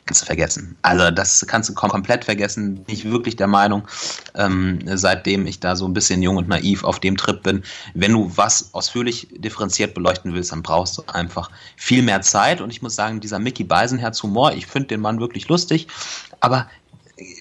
kannst 0.06 0.22
du 0.22 0.26
vergessen. 0.26 0.76
Also 0.82 1.10
das 1.10 1.44
kannst 1.46 1.68
du 1.68 1.74
komplett 1.74 2.24
vergessen. 2.24 2.84
Bin 2.84 2.94
ich 2.94 3.10
wirklich 3.10 3.36
der 3.36 3.46
Meinung, 3.46 3.86
ähm, 4.34 4.80
seitdem 4.86 5.46
ich 5.46 5.60
da 5.60 5.76
so 5.76 5.86
ein 5.86 5.92
bisschen 5.92 6.22
jung 6.22 6.36
und 6.36 6.48
naiv 6.48 6.84
auf 6.84 7.00
dem 7.00 7.16
Trip 7.16 7.42
bin, 7.42 7.62
wenn 7.94 8.12
du 8.12 8.30
was 8.34 8.74
ausführlich 8.74 9.28
differenziert 9.32 9.94
beleuchten 9.94 10.34
willst, 10.34 10.52
dann 10.52 10.62
brauchst 10.62 10.98
du 10.98 11.02
einfach 11.06 11.50
viel 11.76 12.02
mehr 12.02 12.22
Zeit. 12.22 12.60
Und 12.60 12.70
ich 12.70 12.82
muss 12.82 12.94
sagen, 12.94 13.20
dieser 13.20 13.38
Mickey 13.38 13.64
Beisenherz 13.64 14.22
Humor, 14.22 14.52
ich 14.52 14.66
finde 14.66 14.88
den 14.88 15.00
Mann 15.00 15.20
wirklich 15.20 15.48
lustig, 15.48 15.88
aber 16.40 16.68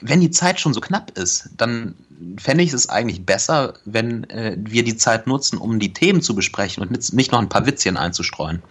wenn 0.01 0.21
die 0.21 0.31
Zeit 0.31 0.59
schon 0.59 0.73
so 0.73 0.81
knapp 0.81 1.17
ist, 1.17 1.49
dann 1.57 1.95
fände 2.37 2.63
ich 2.63 2.73
es 2.73 2.89
eigentlich 2.89 3.25
besser, 3.25 3.75
wenn 3.85 4.29
äh, 4.29 4.57
wir 4.59 4.83
die 4.83 4.97
Zeit 4.97 5.27
nutzen, 5.27 5.57
um 5.57 5.79
die 5.79 5.93
Themen 5.93 6.21
zu 6.21 6.35
besprechen 6.35 6.83
und 6.83 7.13
nicht 7.13 7.31
noch 7.31 7.39
ein 7.39 7.49
paar 7.49 7.65
Witzchen 7.65 7.97
einzustreuen. 7.97 8.61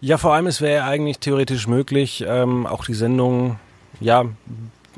Ja, 0.00 0.18
vor 0.18 0.34
allem, 0.34 0.46
es 0.46 0.60
wäre 0.60 0.84
eigentlich 0.84 1.18
theoretisch 1.18 1.66
möglich, 1.66 2.24
ähm, 2.26 2.66
auch 2.66 2.84
die 2.84 2.94
Sendung, 2.94 3.58
ja, 4.00 4.26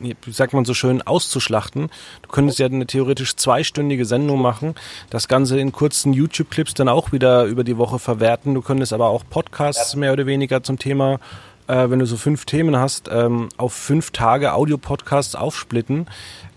wie 0.00 0.32
sagt 0.32 0.52
man 0.52 0.64
so 0.64 0.74
schön, 0.74 1.02
auszuschlachten. 1.02 1.90
Du 2.22 2.28
könntest 2.28 2.58
ja 2.58 2.66
eine 2.66 2.86
theoretisch 2.86 3.36
zweistündige 3.36 4.04
Sendung 4.04 4.40
machen, 4.40 4.74
das 5.10 5.28
Ganze 5.28 5.58
in 5.58 5.72
kurzen 5.72 6.12
YouTube-Clips 6.12 6.74
dann 6.74 6.88
auch 6.88 7.12
wieder 7.12 7.44
über 7.44 7.64
die 7.64 7.76
Woche 7.76 7.98
verwerten. 7.98 8.54
Du 8.54 8.62
könntest 8.62 8.92
aber 8.92 9.08
auch 9.08 9.24
Podcasts 9.28 9.96
mehr 9.96 10.12
oder 10.12 10.26
weniger 10.26 10.62
zum 10.62 10.78
Thema, 10.78 11.18
äh, 11.66 11.90
wenn 11.90 11.98
du 11.98 12.06
so 12.06 12.16
fünf 12.16 12.44
Themen 12.44 12.76
hast, 12.76 13.08
ähm, 13.10 13.48
auf 13.56 13.72
fünf 13.72 14.10
Tage 14.10 14.52
Audio-Podcasts 14.52 15.34
aufsplitten. 15.34 16.06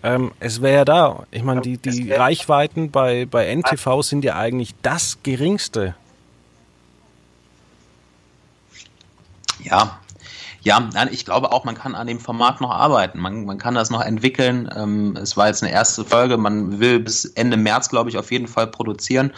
Ähm, 0.04 0.32
es 0.40 0.62
wäre 0.62 0.78
ja 0.78 0.86
da. 0.86 1.24
Ich 1.32 1.44
meine, 1.44 1.62
die, 1.62 1.78
die 1.78 2.12
Reichweiten 2.12 2.92
bei, 2.92 3.26
bei 3.26 3.54
NTV 3.54 4.02
sind 4.02 4.24
ja 4.24 4.36
eigentlich 4.36 4.74
das 4.82 5.20
geringste. 5.24 5.96
Ja, 9.64 10.00
ja, 10.64 10.90
ich 11.10 11.26
glaube 11.26 11.52
auch, 11.52 11.64
man 11.64 11.76
kann 11.76 11.96
an 11.96 12.06
dem 12.06 12.20
Format 12.20 12.62
noch 12.62 12.70
arbeiten. 12.70 13.20
Man, 13.20 13.46
man 13.46 13.58
kann 13.58 13.74
das 13.74 13.90
noch 13.90 14.02
entwickeln. 14.02 14.70
Ähm, 14.76 15.18
es 15.20 15.36
war 15.36 15.48
jetzt 15.48 15.64
eine 15.64 15.72
erste 15.72 16.06
Folge. 16.06 16.38
Man 16.38 16.80
will 16.80 17.00
bis 17.00 17.26
Ende 17.26 17.58
März, 17.58 17.90
glaube 17.90 18.12
ich, 18.12 18.18
auf 18.18 18.32
jeden 18.32 18.48
Fall 18.48 18.68
produzieren. 18.68 19.32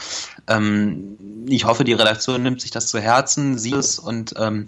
Ähm, 0.47 1.17
ich 1.47 1.65
hoffe, 1.65 1.85
die 1.85 1.93
Redaktion 1.93 2.43
nimmt 2.43 2.59
sich 2.59 2.71
das 2.71 2.87
zu 2.87 2.99
Herzen, 2.99 3.57
sieht 3.57 3.75
es 3.75 3.99
und 3.99 4.33
ähm, 4.37 4.67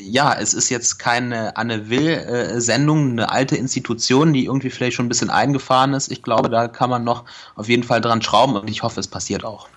ja, 0.00 0.34
es 0.34 0.54
ist 0.54 0.68
jetzt 0.68 0.98
keine 0.98 1.56
Anne 1.56 1.88
Will-Sendung, 1.88 3.12
eine 3.12 3.30
alte 3.30 3.56
Institution, 3.56 4.32
die 4.32 4.46
irgendwie 4.46 4.70
vielleicht 4.70 4.96
schon 4.96 5.06
ein 5.06 5.08
bisschen 5.08 5.30
eingefahren 5.30 5.94
ist. 5.94 6.10
Ich 6.10 6.24
glaube, 6.24 6.50
da 6.50 6.66
kann 6.66 6.90
man 6.90 7.04
noch 7.04 7.24
auf 7.54 7.68
jeden 7.68 7.84
Fall 7.84 8.00
dran 8.00 8.20
schrauben 8.20 8.56
und 8.56 8.68
ich 8.68 8.82
hoffe, 8.82 8.98
es 8.98 9.06
passiert 9.06 9.44
auch. 9.44 9.68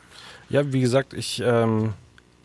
Ja, 0.49 0.73
wie 0.73 0.81
gesagt, 0.81 1.13
ich 1.13 1.43
ähm, 1.45 1.93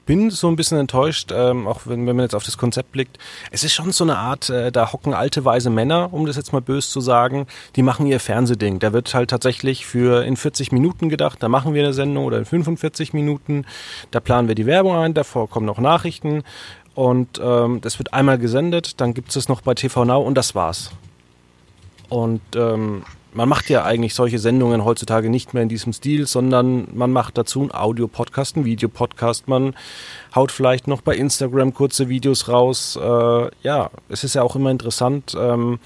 bin 0.06 0.30
so 0.30 0.48
ein 0.48 0.56
bisschen 0.56 0.78
enttäuscht, 0.78 1.32
ähm, 1.34 1.66
auch 1.66 1.82
wenn, 1.84 2.06
wenn 2.06 2.16
man 2.16 2.24
jetzt 2.24 2.34
auf 2.34 2.44
das 2.44 2.58
Konzept 2.58 2.92
blickt. 2.92 3.18
Es 3.50 3.64
ist 3.64 3.72
schon 3.72 3.92
so 3.92 4.04
eine 4.04 4.18
Art, 4.18 4.50
äh, 4.50 4.70
da 4.70 4.92
hocken 4.92 5.14
alte 5.14 5.44
weise 5.44 5.70
Männer, 5.70 6.12
um 6.12 6.26
das 6.26 6.36
jetzt 6.36 6.52
mal 6.52 6.60
böse 6.60 6.88
zu 6.88 7.00
sagen, 7.00 7.46
die 7.76 7.82
machen 7.82 8.06
ihr 8.06 8.20
Fernsehding. 8.20 8.78
Da 8.78 8.92
wird 8.92 9.14
halt 9.14 9.30
tatsächlich 9.30 9.86
für 9.86 10.24
in 10.24 10.36
40 10.36 10.72
Minuten 10.72 11.08
gedacht, 11.08 11.42
da 11.42 11.48
machen 11.48 11.74
wir 11.74 11.82
eine 11.82 11.92
Sendung 11.92 12.24
oder 12.24 12.38
in 12.38 12.44
45 12.44 13.12
Minuten, 13.12 13.64
da 14.10 14.20
planen 14.20 14.48
wir 14.48 14.54
die 14.54 14.66
Werbung 14.66 14.96
ein, 14.96 15.14
davor 15.14 15.48
kommen 15.48 15.66
noch 15.66 15.78
Nachrichten. 15.78 16.42
Und 16.94 17.40
ähm, 17.42 17.80
das 17.80 17.98
wird 17.98 18.14
einmal 18.14 18.38
gesendet, 18.38 19.00
dann 19.00 19.14
gibt 19.14 19.34
es 19.34 19.48
noch 19.48 19.62
bei 19.62 19.74
TV 19.74 20.04
Now. 20.04 20.22
Und 20.22 20.36
das 20.36 20.54
war's. 20.54 20.90
Und 22.08 22.42
ähm, 22.54 23.04
man 23.34 23.48
macht 23.48 23.68
ja 23.68 23.84
eigentlich 23.84 24.14
solche 24.14 24.38
Sendungen 24.38 24.84
heutzutage 24.84 25.28
nicht 25.28 25.54
mehr 25.54 25.64
in 25.64 25.68
diesem 25.68 25.92
Stil, 25.92 26.26
sondern 26.26 26.86
man 26.94 27.10
macht 27.10 27.36
dazu 27.36 27.62
einen 27.62 27.74
Audio-Podcast, 27.74 28.56
einen 28.56 28.64
Videopodcast, 28.64 29.48
man 29.48 29.74
haut 30.34 30.52
vielleicht 30.52 30.86
noch 30.86 31.02
bei 31.02 31.16
Instagram 31.16 31.74
kurze 31.74 32.08
Videos 32.08 32.48
raus. 32.48 32.96
Äh, 32.96 33.50
ja, 33.62 33.90
es 34.08 34.22
ist 34.22 34.34
ja 34.34 34.42
auch 34.42 34.54
immer 34.54 34.70
interessant, 34.70 35.36
ähm, 35.38 35.80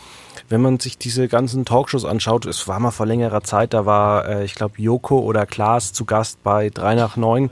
wenn 0.50 0.60
man 0.60 0.78
sich 0.78 0.98
diese 0.98 1.26
ganzen 1.26 1.64
Talkshows 1.64 2.04
anschaut. 2.04 2.44
Es 2.44 2.68
war 2.68 2.80
mal 2.80 2.90
vor 2.90 3.06
längerer 3.06 3.42
Zeit, 3.42 3.72
da 3.72 3.86
war, 3.86 4.28
äh, 4.28 4.44
ich 4.44 4.54
glaube, 4.54 4.74
Joko 4.76 5.18
oder 5.20 5.46
Klaas 5.46 5.92
zu 5.92 6.04
Gast 6.04 6.42
bei 6.42 6.68
3 6.68 6.94
nach 6.96 7.16
9. 7.16 7.50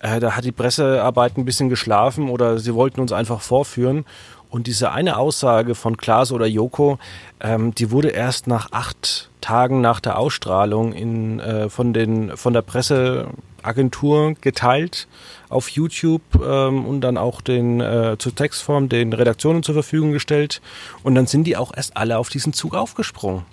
Äh, 0.00 0.18
da 0.18 0.34
hat 0.34 0.44
die 0.44 0.52
Pressearbeit 0.52 1.36
ein 1.36 1.44
bisschen 1.44 1.68
geschlafen 1.68 2.30
oder 2.30 2.58
sie 2.58 2.74
wollten 2.74 3.00
uns 3.00 3.12
einfach 3.12 3.42
vorführen. 3.42 4.06
Und 4.50 4.66
diese 4.66 4.90
eine 4.90 5.16
Aussage 5.16 5.74
von 5.76 5.96
Klaas 5.96 6.32
oder 6.32 6.46
Joko, 6.46 6.98
ähm, 7.40 7.74
die 7.74 7.90
wurde 7.92 8.08
erst 8.08 8.48
nach 8.48 8.72
acht 8.72 9.30
Tagen 9.40 9.80
nach 9.80 10.00
der 10.00 10.18
Ausstrahlung 10.18 10.92
in, 10.92 11.38
äh, 11.40 11.70
von, 11.70 11.92
den, 11.92 12.36
von 12.36 12.52
der 12.52 12.62
Presseagentur 12.62 14.34
geteilt 14.40 15.06
auf 15.48 15.68
YouTube 15.68 16.22
ähm, 16.44 16.84
und 16.84 17.00
dann 17.00 17.16
auch 17.16 17.40
den 17.40 17.80
äh, 17.80 18.16
zur 18.18 18.34
Textform 18.34 18.88
den 18.88 19.12
Redaktionen 19.12 19.62
zur 19.62 19.74
Verfügung 19.74 20.10
gestellt. 20.10 20.60
Und 21.04 21.14
dann 21.14 21.26
sind 21.26 21.44
die 21.44 21.56
auch 21.56 21.72
erst 21.74 21.96
alle 21.96 22.18
auf 22.18 22.28
diesen 22.28 22.52
Zug 22.52 22.74
aufgesprungen. 22.74 23.44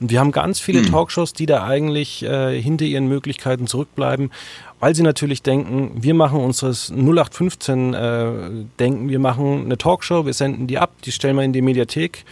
Und 0.00 0.10
wir 0.10 0.20
haben 0.20 0.30
ganz 0.30 0.60
viele 0.60 0.80
hm. 0.80 0.90
Talkshows, 0.90 1.32
die 1.32 1.46
da 1.46 1.64
eigentlich 1.64 2.22
äh, 2.22 2.60
hinter 2.60 2.84
ihren 2.84 3.08
Möglichkeiten 3.08 3.66
zurückbleiben 3.66 4.30
weil 4.80 4.94
sie 4.94 5.02
natürlich 5.02 5.42
denken, 5.42 5.92
wir 5.96 6.14
machen 6.14 6.40
unseres 6.40 6.90
0815 6.90 7.94
äh, 7.94 8.32
denken, 8.78 9.08
wir 9.08 9.18
machen 9.18 9.64
eine 9.64 9.78
Talkshow, 9.78 10.26
wir 10.26 10.34
senden 10.34 10.66
die 10.66 10.78
ab, 10.78 10.92
die 11.04 11.12
stellen 11.12 11.36
wir 11.36 11.42
in 11.42 11.52
die 11.52 11.62
Mediathek, 11.62 12.24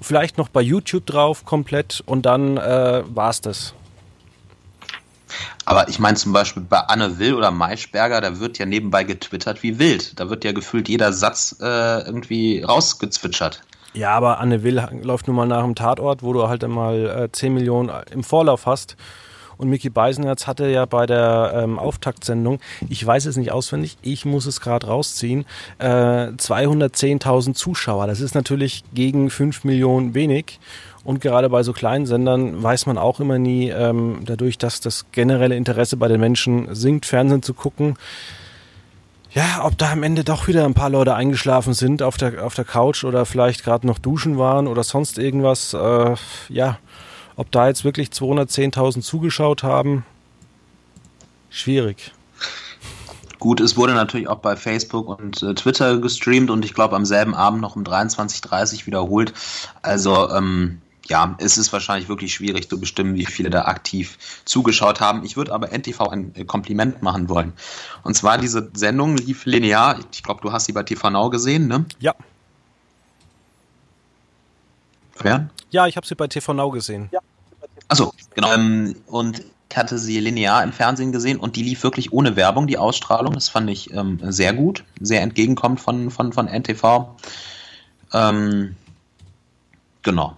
vielleicht 0.00 0.38
noch 0.38 0.48
bei 0.48 0.60
YouTube 0.60 1.06
drauf 1.06 1.44
komplett 1.44 2.02
und 2.06 2.26
dann 2.26 2.56
äh, 2.56 3.02
war's 3.06 3.40
das. 3.40 3.74
Aber 5.64 5.88
ich 5.88 5.98
meine 5.98 6.16
zum 6.16 6.32
Beispiel 6.32 6.62
bei 6.62 6.78
Anne 6.78 7.18
Will 7.18 7.34
oder 7.34 7.50
Maischberger, 7.50 8.20
da 8.20 8.38
wird 8.40 8.58
ja 8.58 8.66
nebenbei 8.66 9.04
getwittert 9.04 9.62
wie 9.62 9.78
wild. 9.78 10.18
Da 10.18 10.28
wird 10.28 10.44
ja 10.44 10.52
gefühlt 10.52 10.88
jeder 10.88 11.12
Satz 11.12 11.56
äh, 11.60 11.64
irgendwie 12.04 12.62
rausgezwitschert. 12.62 13.62
Ja, 13.94 14.10
aber 14.10 14.40
Anne 14.40 14.62
Will 14.62 14.82
läuft 15.02 15.26
nun 15.26 15.36
mal 15.36 15.46
nach 15.46 15.62
dem 15.62 15.74
Tatort, 15.74 16.22
wo 16.22 16.32
du 16.32 16.48
halt 16.48 16.64
einmal 16.64 17.24
äh, 17.24 17.32
10 17.32 17.54
Millionen 17.54 17.90
im 18.10 18.24
Vorlauf 18.24 18.66
hast. 18.66 18.96
Und 19.62 19.68
Mickey 19.68 19.90
Beisenherz 19.90 20.48
hatte 20.48 20.68
ja 20.68 20.86
bei 20.86 21.06
der 21.06 21.52
ähm, 21.54 21.78
Auftaktsendung, 21.78 22.58
ich 22.88 23.06
weiß 23.06 23.26
es 23.26 23.36
nicht 23.36 23.52
auswendig, 23.52 23.96
ich 24.02 24.24
muss 24.24 24.44
es 24.44 24.60
gerade 24.60 24.88
rausziehen, 24.88 25.44
äh, 25.78 25.86
210.000 25.86 27.54
Zuschauer. 27.54 28.08
Das 28.08 28.20
ist 28.20 28.34
natürlich 28.34 28.82
gegen 28.92 29.30
5 29.30 29.62
Millionen 29.62 30.14
wenig. 30.14 30.58
Und 31.04 31.20
gerade 31.20 31.48
bei 31.48 31.62
so 31.62 31.72
kleinen 31.72 32.06
Sendern 32.06 32.60
weiß 32.60 32.86
man 32.86 32.98
auch 32.98 33.20
immer 33.20 33.38
nie, 33.38 33.68
ähm, 33.68 34.22
dadurch, 34.24 34.58
dass 34.58 34.80
das 34.80 35.06
generelle 35.12 35.54
Interesse 35.54 35.96
bei 35.96 36.08
den 36.08 36.18
Menschen 36.18 36.74
sinkt, 36.74 37.06
Fernsehen 37.06 37.44
zu 37.44 37.54
gucken, 37.54 37.96
ja, 39.34 39.64
ob 39.64 39.78
da 39.78 39.92
am 39.92 40.02
Ende 40.02 40.24
doch 40.24 40.48
wieder 40.48 40.64
ein 40.64 40.74
paar 40.74 40.90
Leute 40.90 41.14
eingeschlafen 41.14 41.72
sind 41.72 42.02
auf 42.02 42.16
der, 42.16 42.44
auf 42.44 42.54
der 42.54 42.64
Couch 42.64 43.04
oder 43.04 43.26
vielleicht 43.26 43.64
gerade 43.64 43.86
noch 43.86 43.98
duschen 44.00 44.38
waren 44.38 44.66
oder 44.66 44.82
sonst 44.82 45.18
irgendwas. 45.18 45.72
Äh, 45.72 46.16
ja, 46.48 46.78
ob 47.36 47.50
da 47.50 47.68
jetzt 47.68 47.84
wirklich 47.84 48.08
210.000 48.08 49.00
zugeschaut 49.02 49.62
haben, 49.62 50.04
schwierig. 51.50 52.12
Gut, 53.38 53.60
es 53.60 53.76
wurde 53.76 53.94
natürlich 53.94 54.28
auch 54.28 54.38
bei 54.38 54.54
Facebook 54.54 55.08
und 55.08 55.42
äh, 55.42 55.54
Twitter 55.54 55.98
gestreamt 55.98 56.48
und 56.48 56.64
ich 56.64 56.74
glaube 56.74 56.94
am 56.94 57.04
selben 57.04 57.34
Abend 57.34 57.60
noch 57.60 57.74
um 57.74 57.82
23.30 57.82 58.80
Uhr 58.82 58.86
wiederholt. 58.86 59.32
Also 59.82 60.30
ähm, 60.30 60.80
ja, 61.08 61.34
es 61.38 61.58
ist 61.58 61.72
wahrscheinlich 61.72 62.08
wirklich 62.08 62.34
schwierig 62.34 62.68
zu 62.68 62.78
bestimmen, 62.78 63.16
wie 63.16 63.26
viele 63.26 63.50
da 63.50 63.64
aktiv 63.64 64.16
zugeschaut 64.44 65.00
haben. 65.00 65.24
Ich 65.24 65.36
würde 65.36 65.52
aber 65.52 65.72
NTV 65.72 66.08
ein 66.08 66.32
äh, 66.36 66.44
Kompliment 66.44 67.02
machen 67.02 67.28
wollen. 67.28 67.52
Und 68.04 68.14
zwar 68.14 68.38
diese 68.38 68.70
Sendung 68.74 69.16
lief 69.16 69.44
linear. 69.44 69.98
Ich 70.12 70.22
glaube, 70.22 70.40
du 70.40 70.52
hast 70.52 70.66
sie 70.66 70.72
bei 70.72 70.84
TV 70.84 71.10
Now 71.10 71.28
gesehen, 71.28 71.66
ne? 71.66 71.84
Ja. 71.98 72.14
Wer? 75.24 75.48
Ja, 75.70 75.86
ich 75.86 75.96
habe 75.96 76.06
sie 76.06 76.14
bei 76.14 76.26
TV 76.26 76.52
Now 76.52 76.70
gesehen. 76.70 77.08
Ja. 77.12 77.20
Achso, 77.88 78.12
genau. 78.34 78.52
Ähm, 78.52 78.96
und 79.06 79.42
ich 79.70 79.76
hatte 79.76 79.98
sie 79.98 80.20
linear 80.20 80.62
im 80.62 80.72
Fernsehen 80.72 81.12
gesehen 81.12 81.38
und 81.38 81.56
die 81.56 81.62
lief 81.62 81.82
wirklich 81.82 82.12
ohne 82.12 82.36
Werbung, 82.36 82.66
die 82.66 82.78
Ausstrahlung. 82.78 83.32
Das 83.32 83.48
fand 83.48 83.70
ich 83.70 83.92
ähm, 83.92 84.18
sehr 84.22 84.52
gut, 84.52 84.84
sehr 85.00 85.22
entgegenkommt 85.22 85.80
von, 85.80 86.10
von, 86.10 86.32
von 86.32 86.46
NTV. 86.46 87.16
Ähm, 88.12 88.76
genau 90.02 90.36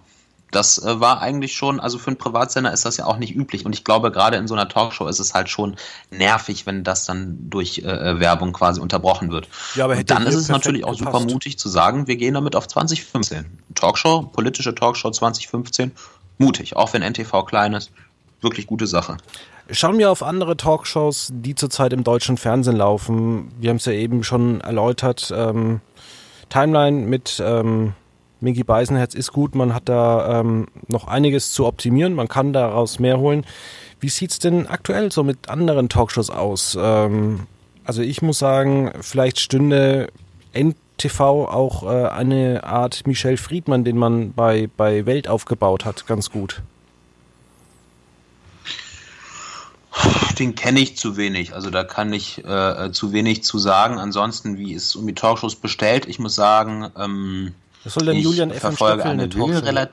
das 0.55 0.83
äh, 0.83 0.99
war 0.99 1.21
eigentlich 1.21 1.55
schon, 1.55 1.79
also 1.79 1.97
für 1.97 2.07
einen 2.07 2.17
Privatsender 2.17 2.71
ist 2.71 2.85
das 2.85 2.97
ja 2.97 3.05
auch 3.05 3.17
nicht 3.17 3.35
üblich. 3.35 3.65
Und 3.65 3.73
ich 3.73 3.83
glaube, 3.83 4.11
gerade 4.11 4.37
in 4.37 4.47
so 4.47 4.53
einer 4.53 4.69
Talkshow 4.69 5.07
ist 5.07 5.19
es 5.19 5.33
halt 5.33 5.49
schon 5.49 5.75
nervig, 6.11 6.65
wenn 6.65 6.83
das 6.83 7.05
dann 7.05 7.37
durch 7.49 7.79
äh, 7.79 7.89
äh 7.89 8.19
Werbung 8.19 8.53
quasi 8.53 8.79
unterbrochen 8.79 9.31
wird. 9.31 9.49
Ja, 9.75 9.85
aber 9.85 10.01
dann 10.03 10.25
ist 10.25 10.35
es 10.35 10.47
natürlich 10.47 10.85
auch 10.85 10.97
gepasst. 10.97 11.19
super 11.19 11.33
mutig 11.33 11.59
zu 11.59 11.67
sagen, 11.67 12.07
wir 12.07 12.15
gehen 12.15 12.33
damit 12.33 12.55
auf 12.55 12.67
2015. 12.67 13.45
Talkshow, 13.75 14.23
politische 14.23 14.73
Talkshow 14.73 15.11
2015, 15.11 15.91
mutig, 16.37 16.75
auch 16.75 16.93
wenn 16.93 17.01
NTV 17.01 17.45
klein 17.45 17.73
ist. 17.73 17.91
Wirklich 18.41 18.67
gute 18.67 18.87
Sache. 18.87 19.17
Schauen 19.71 19.97
wir 19.97 20.11
auf 20.11 20.21
andere 20.21 20.55
Talkshows, 20.57 21.29
die 21.33 21.55
zurzeit 21.55 21.91
im 21.91 22.03
deutschen 22.03 22.37
Fernsehen 22.37 22.77
laufen. 22.77 23.51
Wir 23.59 23.71
haben 23.71 23.77
es 23.77 23.85
ja 23.85 23.93
eben 23.93 24.23
schon 24.23 24.61
erläutert. 24.61 25.33
Ähm, 25.35 25.81
Timeline 26.49 27.07
mit 27.07 27.41
ähm, 27.43 27.93
Mickey 28.45 28.63
Beisenherz 28.63 29.15
ist 29.15 29.33
gut, 29.33 29.55
man 29.55 29.73
hat 29.73 29.89
da 29.89 30.39
ähm, 30.39 30.67
noch 30.87 31.07
einiges 31.07 31.51
zu 31.51 31.65
optimieren, 31.65 32.13
man 32.13 32.27
kann 32.27 32.53
daraus 32.53 32.99
mehr 32.99 33.17
holen. 33.17 33.43
Wie 33.99 34.07
sieht 34.07 34.31
es 34.31 34.39
denn 34.39 34.67
aktuell 34.67 35.11
so 35.11 35.23
mit 35.23 35.49
anderen 35.49 35.89
Talkshows 35.89 36.29
aus? 36.29 36.77
Ähm, 36.79 37.47
also 37.83 38.03
ich 38.03 38.21
muss 38.21 38.37
sagen, 38.37 38.91
vielleicht 39.01 39.39
stünde 39.39 40.09
NTV 40.53 41.19
auch 41.19 41.91
äh, 41.91 42.07
eine 42.07 42.63
Art 42.63 43.07
Michel 43.07 43.37
Friedmann, 43.37 43.83
den 43.83 43.97
man 43.97 44.33
bei, 44.33 44.69
bei 44.77 45.07
Welt 45.07 45.27
aufgebaut 45.27 45.83
hat, 45.83 46.05
ganz 46.05 46.29
gut. 46.29 46.61
Den 50.37 50.53
kenne 50.53 50.81
ich 50.81 50.97
zu 50.97 51.17
wenig, 51.17 51.55
also 51.55 51.71
da 51.71 51.83
kann 51.83 52.13
ich 52.13 52.45
äh, 52.45 52.91
zu 52.91 53.11
wenig 53.11 53.43
zu 53.43 53.57
sagen. 53.57 53.97
Ansonsten, 53.97 54.59
wie 54.59 54.73
ist 54.73 54.95
um 54.95 55.07
die 55.07 55.15
Talkshows 55.15 55.55
bestellt? 55.55 56.05
Ich 56.05 56.19
muss 56.19 56.35
sagen, 56.35 56.91
ähm, 56.95 57.55
was 57.85 57.93
soll 57.93 58.05
denn 58.05 58.17
ich 58.17 58.23
Julian 58.23 58.51
F. 58.51 58.61
verfolge 58.61 59.05
eine 59.05 59.31
Will 59.33 59.57
rela 59.57 59.89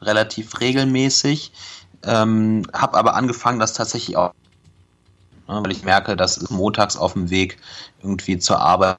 relativ 0.00 0.60
regelmäßig, 0.60 1.52
ähm, 2.04 2.62
habe 2.74 2.98
aber 2.98 3.14
angefangen, 3.14 3.58
das 3.58 3.72
tatsächlich 3.72 4.16
auch, 4.16 4.34
ne, 5.48 5.60
weil 5.62 5.72
ich 5.72 5.82
merke, 5.82 6.14
das 6.14 6.36
ist 6.36 6.50
montags 6.50 6.96
auf 6.96 7.14
dem 7.14 7.30
Weg 7.30 7.58
irgendwie 8.02 8.38
zur 8.38 8.60
Arbeit 8.60 8.98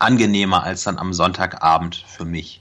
angenehmer 0.00 0.64
als 0.64 0.82
dann 0.82 0.98
am 0.98 1.12
Sonntagabend 1.12 2.04
für 2.08 2.24
mich. 2.24 2.60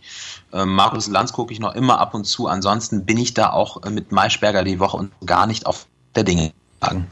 Ähm, 0.54 0.70
Markus 0.70 1.08
Lanz 1.08 1.34
gucke 1.34 1.52
ich 1.52 1.60
noch 1.60 1.74
immer 1.74 2.00
ab 2.00 2.14
und 2.14 2.26
zu, 2.26 2.48
ansonsten 2.48 3.06
bin 3.06 3.18
ich 3.18 3.34
da 3.34 3.50
auch 3.50 3.82
mit 3.90 4.12
Maischberger 4.12 4.64
die 4.64 4.80
Woche 4.80 4.98
und 4.98 5.12
gar 5.26 5.48
nicht 5.48 5.66
auf 5.66 5.88
der 6.16 6.24
Dinge. 6.24 6.52
Sagen. 6.82 7.08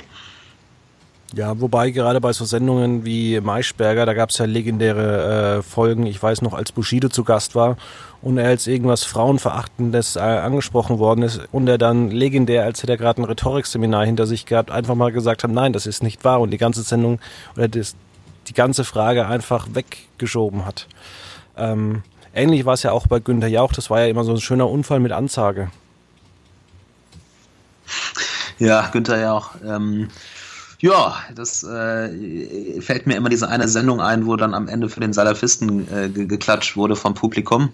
Ja, 1.34 1.60
wobei 1.60 1.92
gerade 1.92 2.22
bei 2.22 2.32
so 2.32 2.46
Sendungen 2.46 3.04
wie 3.04 3.40
Maischberger, 3.42 4.06
da 4.06 4.14
gab 4.14 4.30
es 4.30 4.38
ja 4.38 4.46
legendäre 4.46 5.58
äh, 5.58 5.62
Folgen, 5.62 6.06
ich 6.06 6.22
weiß 6.24 6.42
noch, 6.42 6.54
als 6.54 6.72
Bushido 6.72 7.10
zu 7.10 7.26
Gast 7.26 7.54
war 7.54 7.76
und 8.22 8.38
er 8.38 8.48
als 8.48 8.66
irgendwas 8.66 9.04
Frauenverachtendes 9.04 10.16
äh, 10.16 10.20
angesprochen 10.20 11.00
worden 11.00 11.24
ist 11.24 11.42
und 11.52 11.68
er 11.68 11.78
dann 11.78 12.10
legendär, 12.12 12.64
als 12.64 12.82
hätte 12.82 12.94
er 12.94 12.98
gerade 12.98 13.22
ein 13.22 13.26
Rhetorikseminar 13.26 14.06
hinter 14.06 14.26
sich 14.26 14.46
gehabt, 14.46 14.72
einfach 14.72 14.96
mal 14.96 15.12
gesagt 15.12 15.44
hat, 15.44 15.52
nein, 15.52 15.74
das 15.74 15.86
ist 15.86 16.02
nicht 16.02 16.24
wahr 16.24 16.40
und 16.40 16.52
die 16.52 16.58
ganze 16.58 16.82
Sendung 16.82 17.20
oder 17.58 17.68
das, 17.68 17.96
die 18.48 18.54
ganze 18.54 18.86
Frage 18.86 19.28
einfach 19.28 19.68
weggeschoben 19.74 20.66
hat. 20.66 20.88
Ähm, 21.58 22.04
ähnlich 22.34 22.64
war 22.64 22.76
es 22.76 22.84
ja 22.84 22.94
auch 22.94 23.06
bei 23.06 23.20
Günter 23.20 23.48
Jauch, 23.48 23.74
das 23.74 23.90
war 23.90 24.00
ja 24.00 24.08
immer 24.08 24.24
so 24.24 24.32
ein 24.32 24.40
schöner 24.40 24.70
Unfall 24.70 25.02
mit 25.02 25.12
Ansage. 25.12 25.72
Ja, 28.60 28.88
Günther 28.92 29.20
Jauch. 29.20 29.52
Ähm 29.66 30.08
ja, 30.80 31.16
das 31.34 31.64
äh, 31.64 32.82
fällt 32.82 33.08
mir 33.08 33.16
immer 33.16 33.30
diese 33.30 33.50
eine 33.50 33.68
Sendung 33.68 34.00
ein, 34.00 34.26
wo 34.26 34.36
dann 34.36 34.54
am 34.54 34.68
Ende 34.68 34.90
für 34.90 35.00
den 35.00 35.14
Salafisten 35.14 35.88
äh, 35.92 36.10
geklatscht 36.10 36.78
wurde 36.78 36.96
vom 36.96 37.14
Publikum. 37.16 37.74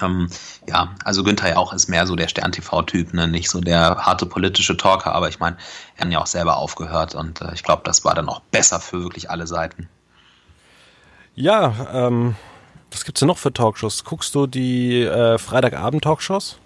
Ähm, 0.00 0.28
ja, 0.68 0.94
also 1.04 1.24
Günther 1.24 1.48
ja 1.48 1.56
auch 1.56 1.72
ist 1.72 1.88
mehr 1.88 2.06
so 2.06 2.14
der 2.14 2.28
Stern-TV-Typ, 2.28 3.12
ne? 3.12 3.26
nicht 3.26 3.50
so 3.50 3.60
der 3.60 3.96
harte 3.96 4.26
politische 4.26 4.76
Talker, 4.76 5.12
aber 5.12 5.28
ich 5.28 5.40
meine, 5.40 5.56
er 5.96 6.06
hat 6.06 6.12
ja 6.12 6.20
auch 6.20 6.26
selber 6.26 6.56
aufgehört 6.56 7.14
und 7.14 7.40
äh, 7.40 7.52
ich 7.54 7.64
glaube, 7.64 7.82
das 7.84 8.04
war 8.04 8.14
dann 8.14 8.28
auch 8.28 8.40
besser 8.40 8.78
für 8.78 9.02
wirklich 9.02 9.30
alle 9.30 9.46
Seiten. 9.46 9.88
Ja, 11.34 11.88
ähm, 11.92 12.36
was 12.90 13.04
gibt's 13.04 13.20
denn 13.20 13.28
noch 13.28 13.38
für 13.38 13.52
Talkshows? 13.52 14.04
Guckst 14.04 14.34
du 14.34 14.46
die 14.46 15.02
äh, 15.02 15.38
Freitagabend-Talkshows? 15.38 16.56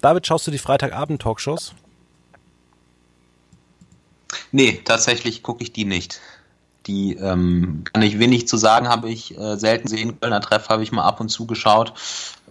David, 0.00 0.26
schaust 0.26 0.46
du 0.46 0.50
die 0.50 0.58
Freitagabend-Talkshows? 0.58 1.74
Nee, 4.52 4.80
tatsächlich 4.84 5.42
gucke 5.42 5.62
ich 5.62 5.72
die 5.72 5.84
nicht. 5.84 6.20
Die 6.86 7.14
ähm, 7.14 7.84
kann 7.92 8.02
ich 8.02 8.18
wenig 8.18 8.48
zu 8.48 8.56
sagen, 8.56 8.88
habe 8.88 9.10
ich 9.10 9.36
äh, 9.36 9.56
selten 9.56 9.88
sehen. 9.88 10.18
Kölner 10.18 10.40
Treff 10.40 10.68
habe 10.68 10.82
ich 10.82 10.92
mal 10.92 11.04
ab 11.04 11.20
und 11.20 11.28
zu 11.28 11.46
geschaut. 11.46 11.92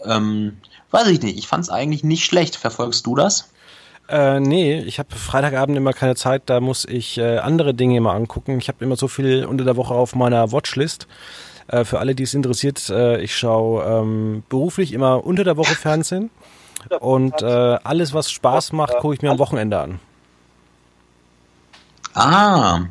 Ähm, 0.06 0.58
weiß 0.92 1.08
ich 1.08 1.22
nicht, 1.22 1.38
ich 1.38 1.48
fand 1.48 1.64
es 1.64 1.70
eigentlich 1.70 2.04
nicht 2.04 2.26
schlecht. 2.26 2.56
Verfolgst 2.56 3.06
du 3.06 3.16
das? 3.16 3.50
Äh, 4.08 4.40
nee, 4.40 4.80
ich 4.80 5.00
habe 5.00 5.16
Freitagabend 5.16 5.78
immer 5.78 5.94
keine 5.94 6.16
Zeit, 6.16 6.44
da 6.48 6.60
muss 6.60 6.86
ich 6.86 7.18
äh, 7.18 7.38
andere 7.38 7.74
Dinge 7.74 7.98
immer 7.98 8.14
angucken. 8.14 8.58
Ich 8.58 8.68
habe 8.68 8.84
immer 8.84 8.96
so 8.96 9.08
viel 9.08 9.46
unter 9.46 9.66
der 9.66 9.76
Woche 9.76 9.94
auf 9.94 10.16
meiner 10.16 10.52
Watchlist. 10.52 11.08
Äh, 11.68 11.84
für 11.86 12.00
alle, 12.00 12.16
die 12.16 12.24
es 12.24 12.34
interessiert, 12.34 12.90
äh, 12.90 13.22
ich 13.22 13.36
schaue 13.36 13.84
ähm, 13.84 14.44
beruflich 14.50 14.94
immer 14.94 15.24
unter 15.26 15.44
der 15.44 15.58
Woche 15.58 15.76
Fernsehen. 15.76 16.32
Und 17.00 17.42
äh, 17.42 17.46
alles, 17.84 18.13
was 18.13 18.32
Spaß 18.32 18.74
macht, 18.74 18.98
gucke 18.98 19.15
ich 19.15 19.22
mir 19.22 19.32
am 19.32 19.39
Wochenende 19.39 19.80
an. 19.80 20.00
Ah, 22.13 22.82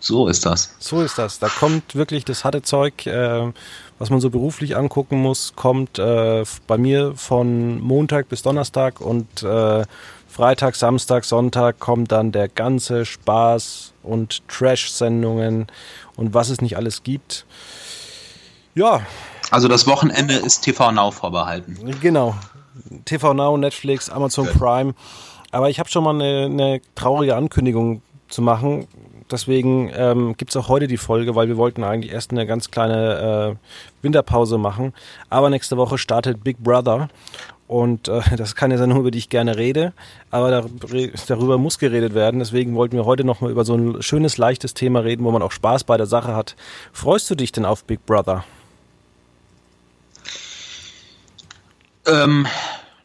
so 0.00 0.28
ist 0.28 0.44
das. 0.44 0.74
So 0.78 1.02
ist 1.02 1.18
das. 1.18 1.38
Da 1.38 1.48
kommt 1.48 1.94
wirklich 1.94 2.24
das 2.24 2.44
harte 2.44 2.62
Zeug, 2.62 3.06
äh, 3.06 3.52
was 3.98 4.10
man 4.10 4.20
so 4.20 4.30
beruflich 4.30 4.76
angucken 4.76 5.20
muss, 5.22 5.54
kommt 5.56 5.98
äh, 5.98 6.44
bei 6.66 6.76
mir 6.76 7.14
von 7.16 7.80
Montag 7.80 8.28
bis 8.28 8.42
Donnerstag 8.42 9.00
und 9.00 9.42
äh, 9.42 9.84
Freitag, 10.28 10.74
Samstag, 10.74 11.24
Sonntag 11.24 11.78
kommt 11.78 12.10
dann 12.10 12.32
der 12.32 12.48
ganze 12.48 13.06
Spaß 13.06 13.92
und 14.02 14.42
Trash-Sendungen 14.48 15.68
und 16.16 16.34
was 16.34 16.50
es 16.50 16.60
nicht 16.60 16.76
alles 16.76 17.04
gibt. 17.04 17.46
Ja. 18.74 19.02
Also 19.50 19.68
das 19.68 19.86
Wochenende 19.86 20.34
ist 20.34 20.62
TV 20.62 20.90
Now 20.90 21.12
vorbehalten. 21.12 21.94
Genau, 22.00 22.34
TV 23.04 23.34
Now, 23.34 23.56
Netflix, 23.56 24.10
Amazon 24.10 24.46
Prime. 24.46 24.94
Aber 25.50 25.70
ich 25.70 25.78
habe 25.78 25.88
schon 25.88 26.04
mal 26.04 26.14
eine, 26.14 26.46
eine, 26.46 26.80
traurige 26.94 27.36
Ankündigung 27.36 28.02
zu 28.28 28.42
machen. 28.42 28.86
Deswegen 29.30 29.90
ähm, 29.94 30.36
gibt 30.36 30.50
es 30.50 30.56
auch 30.56 30.68
heute 30.68 30.86
die 30.86 30.96
Folge, 30.96 31.34
weil 31.34 31.48
wir 31.48 31.56
wollten 31.56 31.82
eigentlich 31.82 32.12
erst 32.12 32.30
eine 32.30 32.46
ganz 32.46 32.70
kleine 32.70 33.56
äh, 33.56 34.02
Winterpause 34.02 34.58
machen. 34.58 34.92
Aber 35.30 35.50
nächste 35.50 35.76
Woche 35.76 35.96
startet 35.96 36.44
Big 36.44 36.58
Brother. 36.58 37.08
Und 37.66 38.08
äh, 38.08 38.20
das 38.36 38.50
ist 38.50 38.54
keine 38.56 38.78
Sendung, 38.78 39.00
über 39.00 39.10
die 39.10 39.18
ich 39.18 39.28
gerne 39.28 39.56
rede, 39.56 39.92
aber 40.30 40.50
dar 40.50 40.64
darüber 41.26 41.58
muss 41.58 41.78
geredet 41.78 42.14
werden. 42.14 42.38
Deswegen 42.38 42.74
wollten 42.74 42.96
wir 42.96 43.04
heute 43.04 43.24
nochmal 43.24 43.50
über 43.50 43.64
so 43.64 43.74
ein 43.74 44.02
schönes, 44.02 44.36
leichtes 44.36 44.74
Thema 44.74 45.00
reden, 45.00 45.24
wo 45.24 45.30
man 45.30 45.42
auch 45.42 45.52
Spaß 45.52 45.84
bei 45.84 45.96
der 45.96 46.06
Sache 46.06 46.34
hat. 46.34 46.56
Freust 46.92 47.30
du 47.30 47.34
dich 47.34 47.52
denn 47.52 47.64
auf 47.64 47.84
Big 47.84 48.04
Brother? 48.06 48.44
Ähm, 52.06 52.46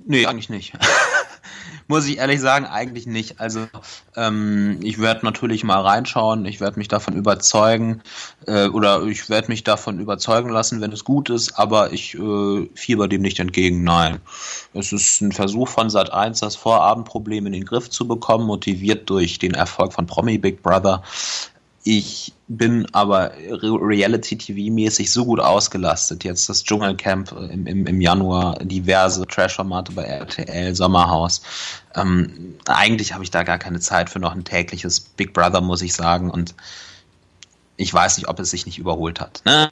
nee, 0.10 0.26
eigentlich 0.26 0.50
nicht. 0.50 0.74
Muss 1.88 2.06
ich 2.06 2.18
ehrlich 2.20 2.40
sagen, 2.40 2.66
eigentlich 2.66 3.08
nicht. 3.08 3.40
Also 3.40 3.68
ähm, 4.16 4.80
ich 4.84 5.00
werde 5.00 5.26
natürlich 5.26 5.64
mal 5.64 5.82
reinschauen, 5.82 6.46
ich 6.46 6.62
werde 6.62 6.78
mich 6.78 6.88
davon 6.88 7.16
überzeugen 7.16 8.04
äh, 8.46 8.68
oder 8.68 9.02
ich 9.04 9.28
werde 9.28 9.48
mich 9.48 9.64
davon 9.64 10.00
überzeugen 10.00 10.50
lassen, 10.50 10.82
wenn 10.82 10.92
es 10.92 11.04
gut 11.04 11.32
ist, 11.32 11.58
aber 11.58 11.92
ich 11.92 12.14
äh, 12.14 12.70
fieber 12.76 13.08
dem 13.08 13.24
nicht 13.24 13.40
entgegen. 13.40 13.84
Nein. 13.84 14.20
Es 14.74 14.92
ist 14.94 15.22
ein 15.22 15.32
Versuch 15.32 15.68
von 15.68 15.90
Sat 15.90 16.14
1, 16.14 16.42
das 16.42 16.56
Vorabendproblem 16.56 17.48
in 17.48 17.54
den 17.54 17.66
Griff 17.66 17.90
zu 17.90 18.08
bekommen, 18.08 18.46
motiviert 18.46 19.10
durch 19.10 19.40
den 19.40 19.56
Erfolg 19.56 19.94
von 19.94 20.06
Promi 20.06 20.38
Big 20.38 20.62
Brother. 20.62 21.02
Ich 21.84 22.34
bin 22.48 22.88
aber 22.94 23.32
Reality-TV-mäßig 23.50 25.12
so 25.12 25.26
gut 25.26 25.40
ausgelastet. 25.40 26.24
Jetzt 26.24 26.50
das 26.50 26.64
Dschungelcamp 26.64 27.32
im, 27.32 27.66
im, 27.68 27.88
im 27.88 28.02
Januar, 28.02 28.60
diverse 28.60 29.26
Trash-Formate 29.26 29.94
bei 29.94 30.04
RTL, 30.04 30.76
Sommerhaus. 30.76 31.42
Ähm, 31.96 32.56
eigentlich 32.66 33.14
habe 33.14 33.24
ich 33.24 33.32
da 33.32 33.44
gar 33.44 33.58
keine 33.60 33.80
Zeit 33.80 34.10
für 34.10 34.20
noch 34.20 34.36
ein 34.36 34.44
tägliches 34.44 35.00
Big 35.00 35.34
Brother, 35.34 35.62
muss 35.62 35.82
ich 35.82 35.94
sagen. 35.94 36.30
Und 36.30 36.54
ich 37.78 37.94
weiß 37.94 38.18
nicht, 38.18 38.28
ob 38.28 38.40
es 38.40 38.52
sich 38.52 38.66
nicht 38.66 38.78
überholt 38.78 39.22
hat. 39.22 39.42
Ne? 39.46 39.72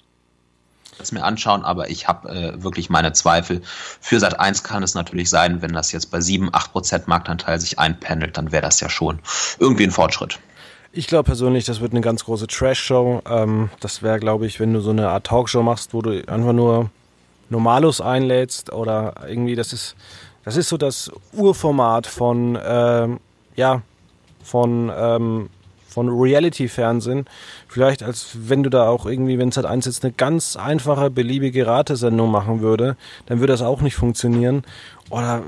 es 1.00 1.12
mir 1.12 1.24
anschauen, 1.24 1.64
aber 1.64 1.90
ich 1.90 2.08
habe 2.08 2.30
äh, 2.30 2.64
wirklich 2.64 2.90
meine 2.90 3.14
Zweifel. 3.14 3.62
Für 4.02 4.20
Sat 4.20 4.40
1 4.40 4.64
kann 4.64 4.84
es 4.84 4.96
natürlich 4.96 5.30
sein, 5.30 5.62
wenn 5.62 5.74
das 5.74 5.92
jetzt 5.92 6.12
bei 6.12 6.22
7, 6.22 6.50
8 6.52 6.72
Prozent 6.72 7.08
Marktanteil 7.08 7.60
sich 7.60 7.80
einpendelt, 7.80 8.38
dann 8.38 8.52
wäre 8.52 8.64
das 8.64 8.80
ja 8.80 8.90
schon 8.90 9.20
irgendwie 9.60 9.84
ein 9.84 9.92
Fortschritt. 9.92 10.40
Ich 10.92 11.08
glaube 11.08 11.24
persönlich, 11.24 11.66
das 11.66 11.82
wird 11.82 11.92
eine 11.92 12.02
ganz 12.02 12.26
große 12.26 12.48
Trash-Show. 12.48 13.22
Ähm, 13.30 13.70
das 13.80 14.02
wäre, 14.02 14.20
glaube 14.20 14.46
ich, 14.46 14.60
wenn 14.60 14.74
du 14.74 14.80
so 14.80 14.92
eine 14.92 15.10
Art 15.10 15.26
Talkshow 15.26 15.62
machst, 15.62 15.94
wo 15.94 16.02
du 16.02 16.24
einfach 16.28 16.54
nur 16.54 16.90
Normalos 17.50 18.02
einlädst 18.02 18.72
oder 18.74 19.14
irgendwie, 19.28 19.56
das 19.56 19.74
ist, 19.74 19.96
das 20.44 20.58
ist 20.58 20.70
so 20.70 20.78
das 20.78 21.12
Urformat 21.34 22.08
von, 22.08 22.58
ähm, 22.64 23.20
ja, 23.56 23.82
von 24.44 24.92
ähm, 24.96 25.50
von 25.98 26.10
Reality-Fernsehen. 26.10 27.26
Vielleicht 27.68 28.04
als 28.04 28.30
wenn 28.36 28.62
du 28.62 28.70
da 28.70 28.88
auch 28.88 29.08
irgendwie, 29.08 29.40
wenn 29.40 29.50
halt 29.50 29.66
eins 29.66 29.88
jetzt 29.88 30.04
eine 30.04 30.14
ganz 30.14 30.56
einfache, 30.56 31.10
beliebige 31.10 31.66
Ratesendung 31.66 32.30
machen 32.30 32.62
würde, 32.62 32.98
dann 33.26 33.40
würde 33.40 33.54
das 33.54 33.64
auch 33.64 33.82
nicht 33.82 33.96
funktionieren. 33.96 34.62
Oder 35.10 35.42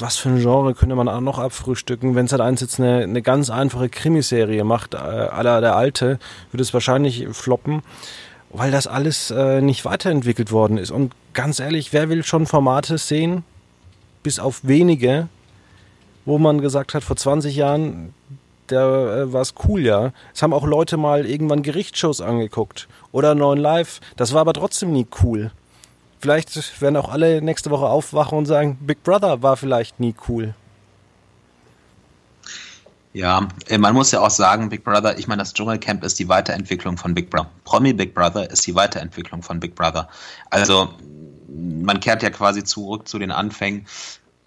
was 0.00 0.16
für 0.16 0.30
ein 0.30 0.40
Genre 0.40 0.74
könnte 0.74 0.96
man 0.96 1.08
auch 1.08 1.20
noch 1.20 1.38
abfrühstücken? 1.38 2.16
Wenn 2.16 2.28
halt 2.28 2.40
eins 2.40 2.60
jetzt 2.60 2.80
eine, 2.80 3.04
eine 3.04 3.22
ganz 3.22 3.50
einfache 3.50 3.88
Krimiserie 3.88 4.64
macht, 4.64 4.94
äh, 4.94 4.96
aller 4.96 5.60
der 5.60 5.76
Alte, 5.76 6.18
würde 6.50 6.62
es 6.62 6.74
wahrscheinlich 6.74 7.28
floppen, 7.30 7.82
weil 8.50 8.72
das 8.72 8.88
alles 8.88 9.30
äh, 9.30 9.60
nicht 9.60 9.84
weiterentwickelt 9.84 10.50
worden 10.50 10.76
ist. 10.76 10.90
Und 10.90 11.12
ganz 11.34 11.60
ehrlich, 11.60 11.92
wer 11.92 12.08
will 12.08 12.24
schon 12.24 12.46
Formate 12.46 12.98
sehen? 12.98 13.44
Bis 14.24 14.40
auf 14.40 14.64
wenige, 14.64 15.28
wo 16.24 16.38
man 16.38 16.60
gesagt 16.60 16.94
hat, 16.94 17.04
vor 17.04 17.14
20 17.14 17.54
Jahren, 17.54 18.12
da 18.66 19.22
äh, 19.22 19.32
war 19.32 19.42
es 19.42 19.54
cool, 19.66 19.80
ja. 19.82 20.12
Es 20.34 20.42
haben 20.42 20.52
auch 20.52 20.64
Leute 20.64 20.96
mal 20.96 21.26
irgendwann 21.26 21.62
Gerichtsshows 21.62 22.20
angeguckt 22.20 22.88
oder 23.12 23.34
Neuen 23.34 23.58
Live. 23.58 24.00
Das 24.16 24.32
war 24.32 24.40
aber 24.40 24.52
trotzdem 24.52 24.92
nie 24.92 25.06
cool. 25.22 25.50
Vielleicht 26.20 26.80
werden 26.80 26.96
auch 26.96 27.10
alle 27.10 27.42
nächste 27.42 27.70
Woche 27.70 27.86
aufwachen 27.86 28.38
und 28.38 28.46
sagen, 28.46 28.78
Big 28.80 29.02
Brother 29.02 29.42
war 29.42 29.56
vielleicht 29.56 30.00
nie 30.00 30.14
cool. 30.28 30.54
Ja, 33.12 33.46
äh, 33.68 33.78
man 33.78 33.94
muss 33.94 34.10
ja 34.10 34.20
auch 34.20 34.30
sagen, 34.30 34.70
Big 34.70 34.82
Brother, 34.84 35.18
ich 35.18 35.28
meine, 35.28 35.42
das 35.42 35.52
Dschungelcamp 35.52 36.02
ist 36.02 36.18
die 36.18 36.28
Weiterentwicklung 36.28 36.96
von 36.96 37.14
Big 37.14 37.30
Brother. 37.30 37.50
Promi 37.64 37.92
Big 37.92 38.14
Brother 38.14 38.50
ist 38.50 38.66
die 38.66 38.74
Weiterentwicklung 38.74 39.42
von 39.42 39.60
Big 39.60 39.74
Brother. 39.74 40.08
Also 40.50 40.88
man 41.48 42.00
kehrt 42.00 42.22
ja 42.22 42.30
quasi 42.30 42.64
zurück 42.64 43.06
zu 43.06 43.18
den 43.18 43.30
Anfängen 43.30 43.86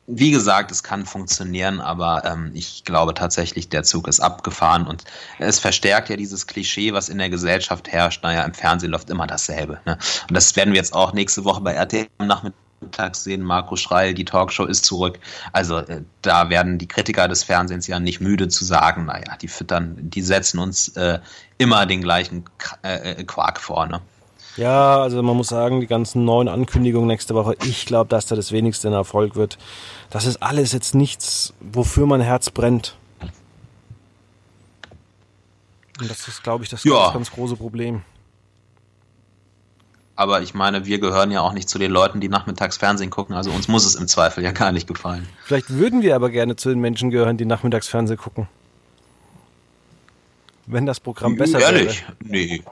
wie 0.08 0.32
gesagt, 0.32 0.72
es 0.72 0.84
kann 0.84 1.06
funktionieren, 1.06 1.82
aber 1.82 2.24
ähm, 2.24 2.52
ich 2.54 2.86
glaube 2.86 3.14
tatsächlich, 3.14 3.68
der 3.68 3.84
Zug 3.84 4.08
ist 4.08 4.22
abgefahren 4.22 4.88
und 4.88 5.04
es 5.38 5.60
verstärkt 5.60 6.08
ja 6.08 6.16
dieses 6.16 6.48
Klischee, 6.48 6.94
was 6.94 7.10
in 7.10 7.18
der 7.18 7.30
Gesellschaft 7.30 7.90
herrscht. 7.90 8.24
Naja, 8.24 8.44
im 8.44 8.54
Fernsehen 8.54 8.92
läuft 8.92 9.10
immer 9.10 9.28
dasselbe. 9.28 9.82
Ne? 9.86 9.98
Und 10.30 10.36
das 10.36 10.56
werden 10.56 10.72
wir 10.72 10.80
jetzt 10.80 10.94
auch 10.94 11.12
nächste 11.12 11.44
Woche 11.44 11.60
bei 11.60 11.74
RTL 11.74 12.08
am 12.20 12.28
Nachmittag 12.28 13.18
sehen. 13.18 13.42
Marco 13.42 13.76
Schreil, 13.76 14.14
die 14.14 14.24
Talkshow 14.24 14.64
ist 14.64 14.86
zurück. 14.86 15.20
Also 15.52 15.80
äh, 15.80 16.04
da 16.22 16.50
werden 16.50 16.78
die 16.78 16.88
Kritiker 16.88 17.28
des 17.28 17.44
Fernsehens 17.44 17.88
ja 17.88 18.00
nicht 18.00 18.22
müde 18.22 18.48
zu 18.48 18.64
sagen, 18.64 19.08
naja, 19.08 19.36
die 19.42 19.50
füttern, 19.50 19.98
die 20.00 20.22
setzen 20.22 20.60
uns 20.60 20.88
äh, 20.96 21.20
immer 21.58 21.86
den 21.86 22.02
gleichen 22.02 22.46
äh, 22.82 23.12
äh, 23.12 23.24
Quark 23.26 23.60
vor. 23.60 23.86
Ne? 23.88 24.00
Ja, 24.58 25.02
also 25.02 25.22
man 25.22 25.38
muss 25.38 25.50
sagen, 25.50 25.82
die 25.82 25.88
ganzen 25.88 26.26
neuen 26.26 26.48
Ankündigungen 26.48 27.08
nächste 27.08 27.36
Woche, 27.36 27.56
ich 27.64 27.86
glaube, 27.86 28.10
dass 28.10 28.26
da 28.26 28.36
das 28.36 28.52
wenigste 28.52 28.88
ein 28.88 28.94
Erfolg 28.94 29.36
wird. 29.36 29.58
Das 30.10 30.26
ist 30.26 30.42
alles 30.42 30.74
jetzt 30.74 30.96
nichts, 30.96 31.54
wofür 31.60 32.08
mein 32.08 32.22
Herz 32.22 32.50
brennt. 32.50 32.98
Und 36.00 36.10
das 36.10 36.28
ist, 36.28 36.44
glaube 36.44 36.64
ich, 36.64 36.70
das 36.70 36.84
ja. 36.84 37.04
ganz, 37.04 37.14
ganz 37.14 37.32
große 37.32 37.56
Problem. 37.56 38.02
Aber 40.16 40.42
ich 40.42 40.56
meine, 40.56 40.86
wir 40.88 41.00
gehören 41.00 41.30
ja 41.30 41.42
auch 41.42 41.54
nicht 41.54 41.70
zu 41.70 41.78
den 41.78 41.92
Leuten, 41.92 42.20
die 42.20 42.28
nachmittags 42.28 42.78
Fernsehen 42.78 43.12
gucken. 43.12 43.36
Also 43.36 43.52
uns 43.52 43.68
muss 43.68 43.86
es 43.86 43.94
im 43.94 44.08
Zweifel 44.08 44.44
ja 44.44 44.52
gar 44.52 44.72
nicht 44.72 44.88
gefallen. 44.88 45.28
Vielleicht 45.44 45.70
würden 45.70 46.02
wir 46.02 46.16
aber 46.16 46.32
gerne 46.32 46.56
zu 46.56 46.70
den 46.70 46.80
Menschen 46.80 47.12
gehören, 47.12 47.38
die 47.38 47.46
nachmittags 47.46 47.88
Fernsehen 47.88 48.18
gucken. 48.18 48.48
Wenn 50.66 50.88
das 50.88 51.00
Programm 51.00 51.36
besser 51.36 51.60
wäre. 51.60 51.72
Ehrlich? 51.72 52.06
Nee. 52.20 52.64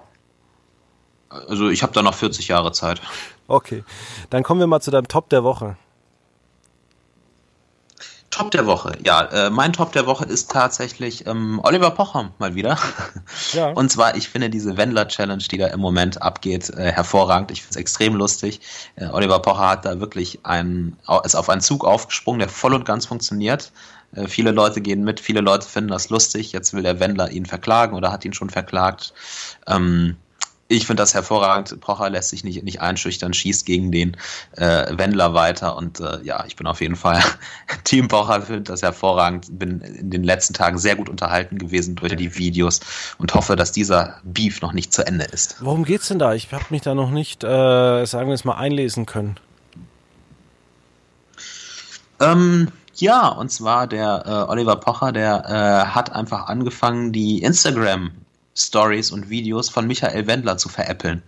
Also 1.47 1.69
ich 1.69 1.83
habe 1.83 1.93
da 1.93 2.01
noch 2.01 2.13
40 2.13 2.47
Jahre 2.47 2.71
Zeit. 2.71 3.01
Okay, 3.47 3.83
dann 4.29 4.43
kommen 4.43 4.59
wir 4.59 4.67
mal 4.67 4.81
zu 4.81 4.91
deinem 4.91 5.07
Top 5.07 5.29
der 5.29 5.43
Woche. 5.43 5.77
Top 8.35 8.51
der 8.51 8.65
Woche, 8.65 8.97
ja. 9.05 9.21
Äh, 9.21 9.49
mein 9.49 9.71
Top 9.71 9.93
der 9.93 10.07
Woche 10.07 10.25
ist 10.25 10.51
tatsächlich 10.51 11.25
ähm, 11.25 11.61
Oliver 11.63 11.91
Pocher 11.91 12.31
mal 12.37 12.53
wieder. 12.53 12.77
Ja. 13.53 13.67
Und 13.75 13.89
zwar, 13.89 14.17
ich 14.17 14.27
finde 14.27 14.49
diese 14.49 14.75
Wendler-Challenge, 14.75 15.43
die 15.49 15.57
da 15.57 15.67
im 15.67 15.79
Moment 15.79 16.21
abgeht, 16.21 16.69
äh, 16.71 16.91
hervorragend. 16.91 17.51
Ich 17.51 17.61
finde 17.61 17.71
es 17.71 17.77
extrem 17.77 18.13
lustig. 18.15 18.59
Äh, 18.97 19.05
Oliver 19.05 19.39
Pocher 19.39 19.69
hat 19.69 19.85
da 19.85 20.01
wirklich 20.01 20.39
ein, 20.43 20.97
ist 21.23 21.35
auf 21.35 21.47
einen 21.47 21.61
Zug 21.61 21.85
aufgesprungen, 21.85 22.39
der 22.39 22.49
voll 22.49 22.73
und 22.73 22.83
ganz 22.83 23.05
funktioniert. 23.05 23.71
Äh, 24.13 24.27
viele 24.27 24.51
Leute 24.51 24.81
gehen 24.81 25.05
mit, 25.05 25.21
viele 25.21 25.39
Leute 25.39 25.65
finden 25.65 25.91
das 25.91 26.09
lustig. 26.09 26.51
Jetzt 26.51 26.73
will 26.73 26.83
der 26.83 26.99
Wendler 26.99 27.31
ihn 27.31 27.45
verklagen 27.45 27.95
oder 27.95 28.11
hat 28.11 28.25
ihn 28.25 28.33
schon 28.33 28.49
verklagt. 28.49 29.13
Ähm, 29.65 30.17
ich 30.67 30.87
finde 30.87 31.03
das 31.03 31.13
hervorragend. 31.13 31.79
Pocher 31.79 32.09
lässt 32.09 32.29
sich 32.29 32.43
nicht, 32.43 32.63
nicht 32.63 32.81
einschüchtern, 32.81 33.33
schießt 33.33 33.65
gegen 33.65 33.91
den 33.91 34.17
äh, 34.53 34.97
Wendler 34.97 35.33
weiter 35.33 35.77
und 35.77 35.99
äh, 35.99 36.21
ja, 36.23 36.43
ich 36.47 36.55
bin 36.55 36.65
auf 36.65 36.81
jeden 36.81 36.95
Fall 36.95 37.21
Team 37.83 38.07
Pocher, 38.07 38.41
finde 38.41 38.61
das 38.61 38.81
hervorragend. 38.81 39.47
Bin 39.59 39.81
in 39.81 40.09
den 40.09 40.23
letzten 40.23 40.53
Tagen 40.53 40.79
sehr 40.79 40.95
gut 40.95 41.07
unterhalten 41.07 41.59
gewesen 41.59 41.95
durch 41.95 42.15
die 42.15 42.35
Videos 42.35 42.79
und 43.19 43.33
hoffe, 43.35 43.55
dass 43.55 43.71
dieser 43.71 44.19
Beef 44.23 44.61
noch 44.61 44.73
nicht 44.73 44.91
zu 44.91 45.05
Ende 45.05 45.25
ist. 45.25 45.57
Worum 45.59 45.85
geht's 45.85 46.07
denn 46.07 46.19
da? 46.19 46.33
Ich 46.33 46.51
habe 46.51 46.65
mich 46.69 46.81
da 46.81 46.95
noch 46.95 47.11
nicht, 47.11 47.43
äh, 47.43 48.05
sagen 48.05 48.27
wir 48.27 48.33
es 48.33 48.43
mal, 48.43 48.55
einlesen 48.55 49.05
können. 49.05 49.37
Ähm, 52.19 52.71
ja, 52.95 53.27
und 53.27 53.51
zwar 53.51 53.87
der 53.87 54.23
äh, 54.25 54.51
Oliver 54.51 54.77
Pocher, 54.77 55.11
der 55.11 55.43
äh, 55.45 55.93
hat 55.93 56.11
einfach 56.13 56.47
angefangen, 56.47 57.11
die 57.11 57.43
Instagram 57.43 58.11
Stories 58.57 59.11
und 59.11 59.29
Videos 59.29 59.69
von 59.69 59.85
Michael 59.87 60.27
Wendler 60.27 60.57
zu 60.57 60.69
veräppeln. 60.69 61.21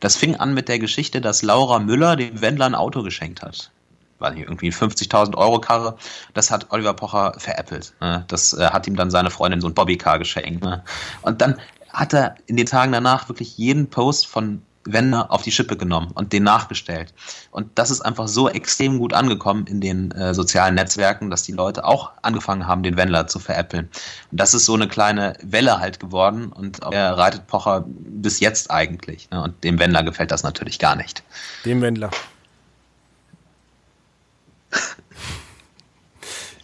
Das 0.00 0.16
fing 0.16 0.36
an 0.36 0.54
mit 0.54 0.68
der 0.68 0.78
Geschichte, 0.78 1.20
dass 1.20 1.42
Laura 1.42 1.78
Müller 1.78 2.16
dem 2.16 2.40
Wendler 2.40 2.66
ein 2.66 2.74
Auto 2.74 3.02
geschenkt 3.02 3.42
hat. 3.42 3.70
War 4.18 4.30
nicht 4.32 4.42
irgendwie 4.42 4.70
50.000 4.70 5.36
Euro 5.36 5.60
Karre. 5.60 5.96
Das 6.34 6.50
hat 6.50 6.70
Oliver 6.70 6.94
Pocher 6.94 7.34
veräppelt. 7.38 7.94
Ne? 8.00 8.24
Das 8.28 8.52
äh, 8.52 8.66
hat 8.66 8.86
ihm 8.86 8.96
dann 8.96 9.10
seine 9.10 9.30
Freundin 9.30 9.60
so 9.60 9.68
ein 9.68 9.74
Bobbycar 9.74 10.18
geschenkt. 10.18 10.62
Ne? 10.62 10.82
Und 11.22 11.40
dann 11.40 11.56
hat 11.90 12.12
er 12.14 12.34
in 12.46 12.56
den 12.56 12.66
Tagen 12.66 12.92
danach 12.92 13.28
wirklich 13.28 13.56
jeden 13.56 13.88
Post 13.88 14.26
von 14.26 14.62
Wender 14.84 15.30
auf 15.30 15.42
die 15.42 15.52
Schippe 15.52 15.76
genommen 15.76 16.10
und 16.14 16.32
den 16.32 16.42
nachgestellt. 16.42 17.12
Und 17.50 17.70
das 17.74 17.90
ist 17.90 18.00
einfach 18.00 18.28
so 18.28 18.48
extrem 18.48 18.98
gut 18.98 19.12
angekommen 19.12 19.66
in 19.66 19.80
den 19.80 20.10
äh, 20.12 20.32
sozialen 20.32 20.74
Netzwerken, 20.74 21.30
dass 21.30 21.42
die 21.42 21.52
Leute 21.52 21.84
auch 21.84 22.12
angefangen 22.22 22.66
haben, 22.66 22.82
den 22.82 22.96
Wendler 22.96 23.26
zu 23.26 23.38
veräppeln. 23.38 23.90
Und 24.30 24.40
das 24.40 24.54
ist 24.54 24.64
so 24.64 24.74
eine 24.74 24.88
kleine 24.88 25.34
Welle 25.42 25.80
halt 25.80 26.00
geworden 26.00 26.52
und 26.52 26.80
er 26.82 27.18
reitet 27.18 27.46
Pocher 27.46 27.84
bis 27.86 28.40
jetzt 28.40 28.70
eigentlich. 28.70 29.28
Ne? 29.30 29.42
Und 29.42 29.62
dem 29.64 29.78
Wendler 29.78 30.02
gefällt 30.02 30.30
das 30.30 30.42
natürlich 30.42 30.78
gar 30.78 30.96
nicht. 30.96 31.22
Dem 31.64 31.82
Wendler. 31.82 32.10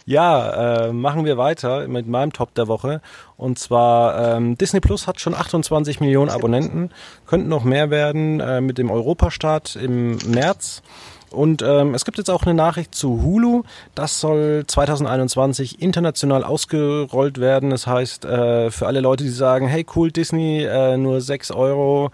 Ja, 0.07 0.85
äh, 0.85 0.93
machen 0.93 1.25
wir 1.25 1.37
weiter 1.37 1.85
mit 1.89 2.07
meinem 2.07 2.31
Top 2.31 2.53
der 2.53 2.69
Woche. 2.69 3.01
Und 3.35 3.59
zwar 3.59 4.37
ähm, 4.37 4.57
Disney 4.57 4.79
Plus 4.79 5.05
hat 5.05 5.19
schon 5.19 5.35
28 5.35 5.99
Millionen 5.99 6.29
Abonnenten, 6.29 6.91
könnten 7.25 7.49
noch 7.49 7.65
mehr 7.65 7.89
werden 7.89 8.39
äh, 8.39 8.61
mit 8.61 8.77
dem 8.77 8.89
Europastart 8.89 9.75
im 9.75 10.15
März. 10.25 10.81
Und 11.29 11.61
ähm, 11.61 11.93
es 11.93 12.05
gibt 12.05 12.17
jetzt 12.17 12.29
auch 12.29 12.43
eine 12.43 12.53
Nachricht 12.53 12.95
zu 12.95 13.21
Hulu. 13.21 13.63
Das 13.95 14.21
soll 14.21 14.63
2021 14.65 15.81
international 15.81 16.45
ausgerollt 16.45 17.41
werden. 17.41 17.69
Das 17.69 17.85
heißt, 17.85 18.23
äh, 18.23 18.71
für 18.71 18.87
alle 18.87 19.01
Leute, 19.01 19.25
die 19.25 19.29
sagen, 19.29 19.67
hey 19.67 19.85
cool, 19.97 20.09
Disney, 20.09 20.63
äh, 20.63 20.95
nur 20.95 21.19
6 21.19 21.51
Euro. 21.51 22.11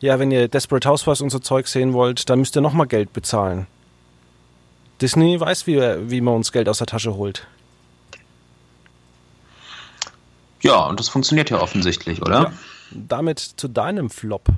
Ja, 0.00 0.18
wenn 0.18 0.32
ihr 0.32 0.48
Desperate 0.48 0.88
Housewives 0.88 1.20
und 1.20 1.30
so 1.30 1.38
Zeug 1.38 1.68
sehen 1.68 1.92
wollt, 1.92 2.28
dann 2.30 2.40
müsst 2.40 2.56
ihr 2.56 2.62
nochmal 2.62 2.88
Geld 2.88 3.12
bezahlen. 3.12 3.68
Disney 5.00 5.38
weiß, 5.38 5.66
wie, 5.66 5.80
wie 6.10 6.20
man 6.20 6.34
uns 6.34 6.52
Geld 6.52 6.68
aus 6.68 6.78
der 6.78 6.86
Tasche 6.86 7.14
holt. 7.14 7.46
Ja, 10.60 10.86
und 10.86 10.98
das 10.98 11.08
funktioniert 11.08 11.50
ja 11.50 11.60
offensichtlich, 11.60 12.20
oder? 12.22 12.42
Ja. 12.42 12.52
Damit 12.90 13.38
zu 13.38 13.68
deinem 13.68 14.10
Flop. 14.10 14.48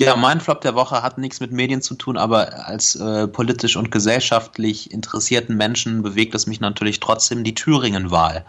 Ja, 0.00 0.16
mein 0.16 0.40
Flop 0.40 0.62
der 0.62 0.74
Woche 0.74 1.02
hat 1.02 1.18
nichts 1.18 1.40
mit 1.40 1.52
Medien 1.52 1.82
zu 1.82 1.94
tun, 1.94 2.16
aber 2.16 2.66
als 2.66 2.96
äh, 2.96 3.28
politisch 3.28 3.76
und 3.76 3.90
gesellschaftlich 3.90 4.92
interessierten 4.92 5.58
Menschen 5.58 6.02
bewegt 6.02 6.34
es 6.34 6.46
mich 6.46 6.58
natürlich 6.58 7.00
trotzdem 7.00 7.44
die 7.44 7.54
Thüringen-Wahl. 7.54 8.46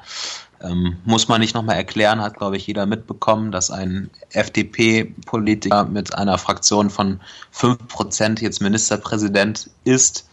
Ähm, 0.63 0.97
muss 1.05 1.27
man 1.27 1.41
nicht 1.41 1.55
nochmal 1.55 1.75
erklären, 1.75 2.21
hat, 2.21 2.37
glaube 2.37 2.57
ich, 2.57 2.67
jeder 2.67 2.85
mitbekommen, 2.85 3.51
dass 3.51 3.71
ein 3.71 4.09
FDP-Politiker 4.31 5.85
mit 5.85 6.15
einer 6.15 6.37
Fraktion 6.37 6.89
von 6.89 7.19
5% 7.53 8.41
jetzt 8.41 8.61
Ministerpräsident 8.61 9.69
ist, 9.83 10.27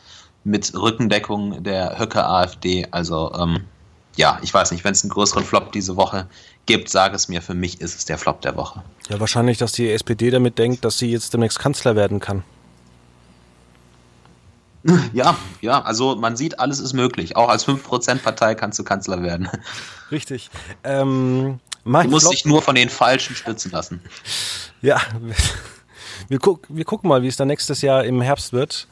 mit 0.44 0.72
Rückendeckung 0.74 1.62
der 1.62 1.98
Höcke 1.98 2.24
AfD. 2.24 2.86
Also 2.90 3.32
ähm, 3.34 3.64
ja, 4.16 4.38
ich 4.42 4.52
weiß 4.52 4.72
nicht, 4.72 4.84
wenn 4.84 4.92
es 4.92 5.02
einen 5.02 5.10
größeren 5.10 5.44
Flop 5.44 5.72
diese 5.72 5.96
Woche 5.96 6.26
gibt, 6.66 6.88
sage 6.88 7.16
es 7.16 7.28
mir, 7.28 7.40
für 7.40 7.54
mich 7.54 7.80
ist 7.80 7.96
es 7.96 8.04
der 8.04 8.18
Flop 8.18 8.40
der 8.42 8.56
Woche. 8.56 8.82
Ja, 9.08 9.20
wahrscheinlich, 9.20 9.58
dass 9.58 9.72
die 9.72 9.90
SPD 9.90 10.30
damit 10.30 10.58
denkt, 10.58 10.84
dass 10.84 10.98
sie 10.98 11.10
jetzt 11.10 11.32
demnächst 11.32 11.58
Kanzler 11.58 11.96
werden 11.96 12.20
kann. 12.20 12.42
Ja, 15.12 15.36
ja, 15.60 15.82
also 15.82 16.16
man 16.16 16.36
sieht, 16.36 16.60
alles 16.60 16.80
ist 16.80 16.92
möglich. 16.92 17.36
Auch 17.36 17.48
als 17.48 17.66
5%-Partei 17.66 18.54
kannst 18.54 18.78
du 18.78 18.84
Kanzler 18.84 19.22
werden. 19.22 19.48
Richtig. 20.10 20.50
Ähm, 20.84 21.60
du 21.84 21.90
musst 21.90 22.24
Flop 22.24 22.32
dich 22.32 22.44
nur 22.44 22.62
von 22.62 22.74
den 22.74 22.88
Falschen 22.88 23.34
stützen 23.36 23.70
lassen. 23.70 24.00
Ja, 24.80 25.00
wir, 26.28 26.38
guck, 26.38 26.60
wir 26.68 26.84
gucken 26.84 27.08
mal, 27.08 27.22
wie 27.22 27.26
es 27.26 27.34
dann 27.34 27.48
nächstes 27.48 27.82
Jahr 27.82 28.04
im 28.04 28.20
Herbst 28.20 28.52
wird. 28.52 28.86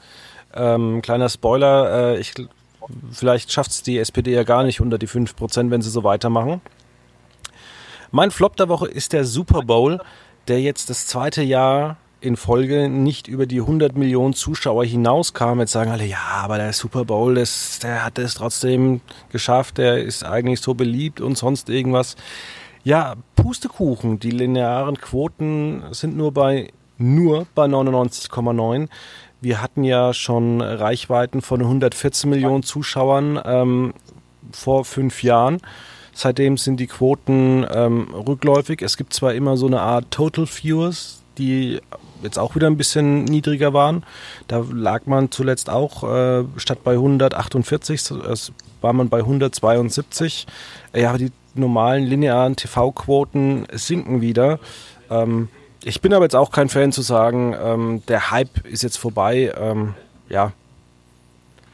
Ähm, 0.52 1.00
kleiner 1.00 1.28
Spoiler, 1.28 2.14
äh, 2.14 2.18
ich, 2.18 2.34
vielleicht 3.12 3.52
schafft 3.52 3.70
es 3.70 3.84
die 3.84 3.96
SPD 3.96 4.32
ja 4.32 4.42
gar 4.42 4.64
nicht 4.64 4.80
unter 4.80 4.98
die 4.98 5.06
5%, 5.06 5.70
wenn 5.70 5.82
sie 5.82 5.90
so 5.90 6.02
weitermachen. 6.02 6.60
Mein 8.10 8.32
Flop 8.32 8.56
der 8.56 8.68
Woche 8.68 8.88
ist 8.88 9.12
der 9.12 9.24
Super 9.24 9.62
Bowl, 9.62 10.00
der 10.48 10.60
jetzt 10.60 10.90
das 10.90 11.06
zweite 11.06 11.44
Jahr 11.44 11.98
in 12.26 12.36
Folge 12.36 12.88
nicht 12.88 13.28
über 13.28 13.46
die 13.46 13.60
100 13.60 13.96
Millionen 13.96 14.34
Zuschauer 14.34 14.84
hinauskam. 14.84 15.60
Jetzt 15.60 15.72
sagen 15.72 15.90
alle, 15.90 16.04
ja, 16.04 16.18
aber 16.42 16.58
der 16.58 16.72
Super 16.72 17.04
Bowl, 17.04 17.36
das, 17.36 17.78
der 17.78 18.04
hat 18.04 18.18
es 18.18 18.34
trotzdem 18.34 19.00
geschafft, 19.30 19.78
der 19.78 20.02
ist 20.02 20.24
eigentlich 20.24 20.60
so 20.60 20.74
beliebt 20.74 21.20
und 21.20 21.38
sonst 21.38 21.70
irgendwas. 21.70 22.16
Ja, 22.84 23.14
Pustekuchen, 23.36 24.18
die 24.18 24.30
linearen 24.30 24.98
Quoten 24.98 25.82
sind 25.92 26.16
nur 26.16 26.32
bei 26.32 26.68
nur 26.98 27.46
bei 27.54 27.64
99,9. 27.64 28.88
Wir 29.40 29.62
hatten 29.62 29.84
ja 29.84 30.14
schon 30.14 30.60
Reichweiten 30.60 31.42
von 31.42 31.60
114 31.60 32.30
Millionen 32.30 32.62
Zuschauern 32.62 33.40
ähm, 33.44 33.94
vor 34.50 34.84
fünf 34.84 35.22
Jahren. 35.22 35.58
Seitdem 36.12 36.56
sind 36.56 36.80
die 36.80 36.86
Quoten 36.86 37.66
ähm, 37.70 38.08
rückläufig. 38.14 38.80
Es 38.80 38.96
gibt 38.96 39.12
zwar 39.12 39.34
immer 39.34 39.58
so 39.58 39.66
eine 39.66 39.82
Art 39.82 40.10
Total 40.10 40.46
Viewers, 40.46 41.22
die 41.36 41.80
jetzt 42.22 42.38
auch 42.38 42.54
wieder 42.54 42.66
ein 42.66 42.76
bisschen 42.76 43.24
niedriger 43.24 43.72
waren. 43.72 44.04
Da 44.48 44.64
lag 44.72 45.06
man 45.06 45.30
zuletzt 45.30 45.70
auch 45.70 46.02
äh, 46.04 46.44
statt 46.56 46.78
bei 46.84 46.92
148, 46.92 48.10
es 48.10 48.52
war 48.80 48.92
man 48.92 49.08
bei 49.08 49.18
172. 49.18 50.46
Ja, 50.94 51.16
die 51.16 51.32
normalen 51.54 52.04
linearen 52.04 52.56
TV-Quoten 52.56 53.66
sinken 53.72 54.20
wieder. 54.20 54.58
Ähm, 55.10 55.48
ich 55.84 56.00
bin 56.00 56.12
aber 56.12 56.24
jetzt 56.24 56.36
auch 56.36 56.50
kein 56.50 56.68
Fan 56.68 56.92
zu 56.92 57.02
sagen, 57.02 57.54
ähm, 57.62 58.02
der 58.08 58.30
Hype 58.30 58.66
ist 58.66 58.82
jetzt 58.82 58.96
vorbei. 58.96 59.52
Ähm, 59.56 59.94
ja, 60.28 60.52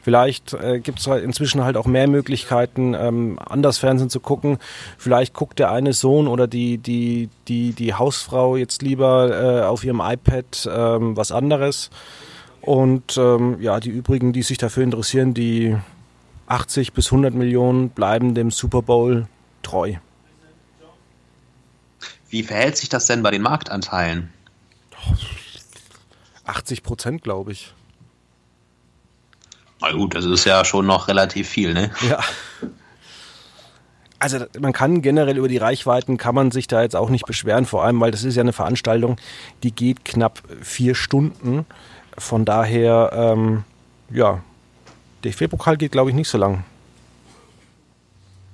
Vielleicht 0.03 0.53
äh, 0.53 0.79
gibt 0.79 0.99
es 0.99 1.07
halt 1.07 1.23
inzwischen 1.23 1.63
halt 1.63 1.77
auch 1.77 1.85
mehr 1.85 2.09
Möglichkeiten, 2.09 2.93
ähm, 2.93 3.39
anders 3.39 3.77
Fernsehen 3.77 4.09
zu 4.09 4.19
gucken. 4.19 4.57
Vielleicht 4.97 5.33
guckt 5.33 5.59
der 5.59 5.71
eine 5.71 5.93
Sohn 5.93 6.27
oder 6.27 6.45
die, 6.45 6.77
die, 6.77 7.29
die, 7.47 7.71
die 7.71 7.93
Hausfrau 7.93 8.57
jetzt 8.57 8.81
lieber 8.81 9.61
äh, 9.61 9.65
auf 9.65 9.85
ihrem 9.85 10.01
iPad 10.01 10.69
ähm, 10.69 11.15
was 11.15 11.31
anderes. 11.31 11.89
Und 12.59 13.17
ähm, 13.17 13.61
ja, 13.61 13.79
die 13.79 13.91
übrigen, 13.91 14.33
die 14.33 14.43
sich 14.43 14.57
dafür 14.57 14.83
interessieren, 14.83 15.33
die 15.33 15.77
80 16.47 16.91
bis 16.91 17.07
100 17.07 17.33
Millionen 17.33 17.89
bleiben 17.89 18.35
dem 18.35 18.51
Super 18.51 18.81
Bowl 18.81 19.27
treu. 19.61 19.93
Wie 22.29 22.43
verhält 22.43 22.75
sich 22.75 22.89
das 22.89 23.05
denn 23.05 23.23
bei 23.23 23.31
den 23.31 23.41
Marktanteilen? 23.41 24.33
80 26.45 26.83
Prozent, 26.83 27.23
glaube 27.23 27.53
ich. 27.53 27.73
Na 29.83 29.91
gut, 29.91 30.15
das 30.15 30.23
ist 30.23 30.45
ja 30.45 30.63
schon 30.63 30.87
noch 30.87 31.09
relativ 31.09 31.49
viel, 31.49 31.73
ne? 31.73 31.91
Ja. 32.09 32.19
Also 34.17 34.45
man 34.57 34.71
kann 34.71 35.01
generell 35.01 35.37
über 35.37 35.49
die 35.49 35.57
Reichweiten, 35.57 36.17
kann 36.17 36.33
man 36.33 36.51
sich 36.51 36.67
da 36.67 36.81
jetzt 36.81 36.95
auch 36.95 37.09
nicht 37.09 37.25
beschweren, 37.25 37.65
vor 37.65 37.83
allem, 37.83 37.99
weil 37.99 38.11
das 38.11 38.23
ist 38.23 38.35
ja 38.35 38.41
eine 38.41 38.53
Veranstaltung, 38.53 39.17
die 39.63 39.73
geht 39.73 40.05
knapp 40.05 40.41
vier 40.61 40.95
Stunden. 40.95 41.65
Von 42.17 42.45
daher, 42.45 43.11
ähm, 43.13 43.65
ja, 44.09 44.41
der 45.25 45.31
DFB-Pokal 45.31 45.75
geht, 45.75 45.91
glaube 45.91 46.09
ich, 46.09 46.15
nicht 46.15 46.29
so 46.29 46.37
lang. 46.37 46.63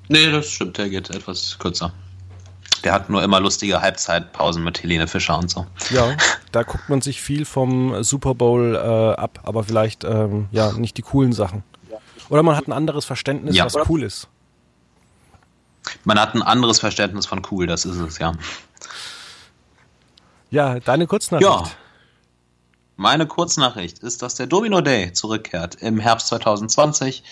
Nee, 0.07 0.31
das 0.31 0.49
stimmt, 0.49 0.79
der 0.79 0.89
geht 0.89 1.11
etwas 1.11 1.59
kürzer. 1.59 1.93
Der 2.83 2.93
hat 2.93 3.11
nur 3.11 3.21
immer 3.21 3.39
lustige 3.39 3.79
Halbzeitpausen 3.79 4.63
mit 4.63 4.81
Helene 4.81 5.07
Fischer 5.07 5.37
und 5.37 5.51
so. 5.51 5.67
Ja, 5.91 6.15
da 6.51 6.63
guckt 6.63 6.89
man 6.89 7.01
sich 7.01 7.21
viel 7.21 7.45
vom 7.45 8.03
Super 8.03 8.35
Bowl 8.35 8.75
äh, 8.75 9.19
ab, 9.19 9.39
aber 9.43 9.63
vielleicht 9.63 10.03
ähm, 10.03 10.47
ja 10.51 10.71
nicht 10.73 10.97
die 10.97 11.01
coolen 11.01 11.33
Sachen. 11.33 11.63
Oder 12.29 12.43
man 12.43 12.55
hat 12.55 12.67
ein 12.67 12.73
anderes 12.73 13.05
Verständnis, 13.05 13.55
ja. 13.55 13.65
was 13.65 13.75
cool 13.89 14.03
ist. 14.03 14.27
Man 16.03 16.19
hat 16.19 16.35
ein 16.35 16.41
anderes 16.41 16.79
Verständnis 16.79 17.25
von 17.25 17.41
cool, 17.51 17.65
das 17.65 17.85
ist 17.85 17.97
es, 17.97 18.19
ja. 18.19 18.33
Ja, 20.51 20.79
deine 20.79 21.07
Kurznachricht. 21.07 21.49
Ja. 21.49 21.63
Meine 22.95 23.27
Kurznachricht 23.27 23.99
ist, 23.99 24.21
dass 24.21 24.35
der 24.35 24.47
Domino 24.47 24.81
Day 24.81 25.13
zurückkehrt 25.13 25.75
im 25.75 25.99
Herbst 25.99 26.27
2020. 26.27 27.23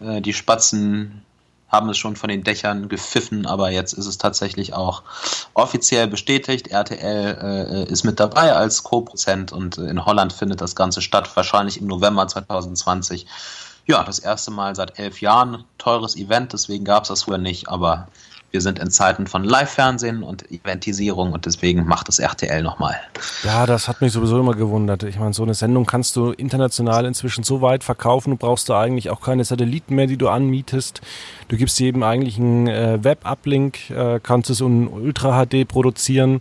Äh, 0.00 0.20
die 0.20 0.32
Spatzen 0.32 1.22
haben 1.68 1.88
es 1.88 1.98
schon 1.98 2.16
von 2.16 2.28
den 2.28 2.44
Dächern 2.44 2.88
gepfiffen, 2.88 3.46
aber 3.46 3.70
jetzt 3.70 3.92
ist 3.92 4.06
es 4.06 4.18
tatsächlich 4.18 4.74
auch 4.74 5.02
offiziell 5.54 6.06
bestätigt. 6.06 6.68
RTL 6.68 7.86
äh, 7.88 7.92
ist 7.92 8.04
mit 8.04 8.20
dabei 8.20 8.52
als 8.52 8.82
Co-Prozent 8.82 9.52
und 9.52 9.78
in 9.78 10.04
Holland 10.04 10.32
findet 10.32 10.60
das 10.60 10.76
Ganze 10.76 11.02
statt, 11.02 11.28
wahrscheinlich 11.34 11.80
im 11.80 11.86
November 11.86 12.26
2020. 12.28 13.26
Ja, 13.86 14.02
das 14.02 14.18
erste 14.18 14.50
Mal 14.50 14.74
seit 14.74 14.98
elf 14.98 15.20
Jahren. 15.20 15.64
Teures 15.78 16.16
Event, 16.16 16.52
deswegen 16.52 16.84
gab 16.84 17.04
es 17.04 17.08
das 17.08 17.24
früher 17.24 17.38
nicht, 17.38 17.68
aber 17.68 18.08
wir 18.50 18.60
sind 18.60 18.78
in 18.78 18.90
Zeiten 18.90 19.26
von 19.26 19.44
Live-Fernsehen 19.44 20.22
und 20.22 20.50
Eventisierung 20.50 21.32
und 21.32 21.46
deswegen 21.46 21.84
macht 21.86 22.08
das 22.08 22.18
RTL 22.18 22.62
nochmal. 22.62 22.96
Ja, 23.42 23.66
das 23.66 23.88
hat 23.88 24.00
mich 24.00 24.12
sowieso 24.12 24.40
immer 24.40 24.54
gewundert. 24.54 25.02
Ich 25.02 25.18
meine, 25.18 25.34
so 25.34 25.42
eine 25.42 25.54
Sendung 25.54 25.84
kannst 25.84 26.16
du 26.16 26.30
international 26.30 27.04
inzwischen 27.04 27.44
so 27.44 27.60
weit 27.60 27.84
verkaufen, 27.84 28.30
du 28.30 28.36
brauchst 28.36 28.68
da 28.68 28.80
eigentlich 28.80 29.10
auch 29.10 29.20
keine 29.20 29.44
Satelliten 29.44 29.94
mehr, 29.94 30.06
die 30.06 30.16
du 30.16 30.28
anmietest. 30.28 31.00
Du 31.48 31.56
gibst 31.56 31.78
jedem 31.80 32.02
eigentlich 32.02 32.38
einen 32.38 32.68
äh, 32.68 33.02
Web-Uplink, 33.02 33.90
äh, 33.90 34.20
kannst 34.22 34.50
es 34.50 34.60
in 34.60 34.88
Ultra 34.88 35.44
HD 35.44 35.66
produzieren 35.66 36.40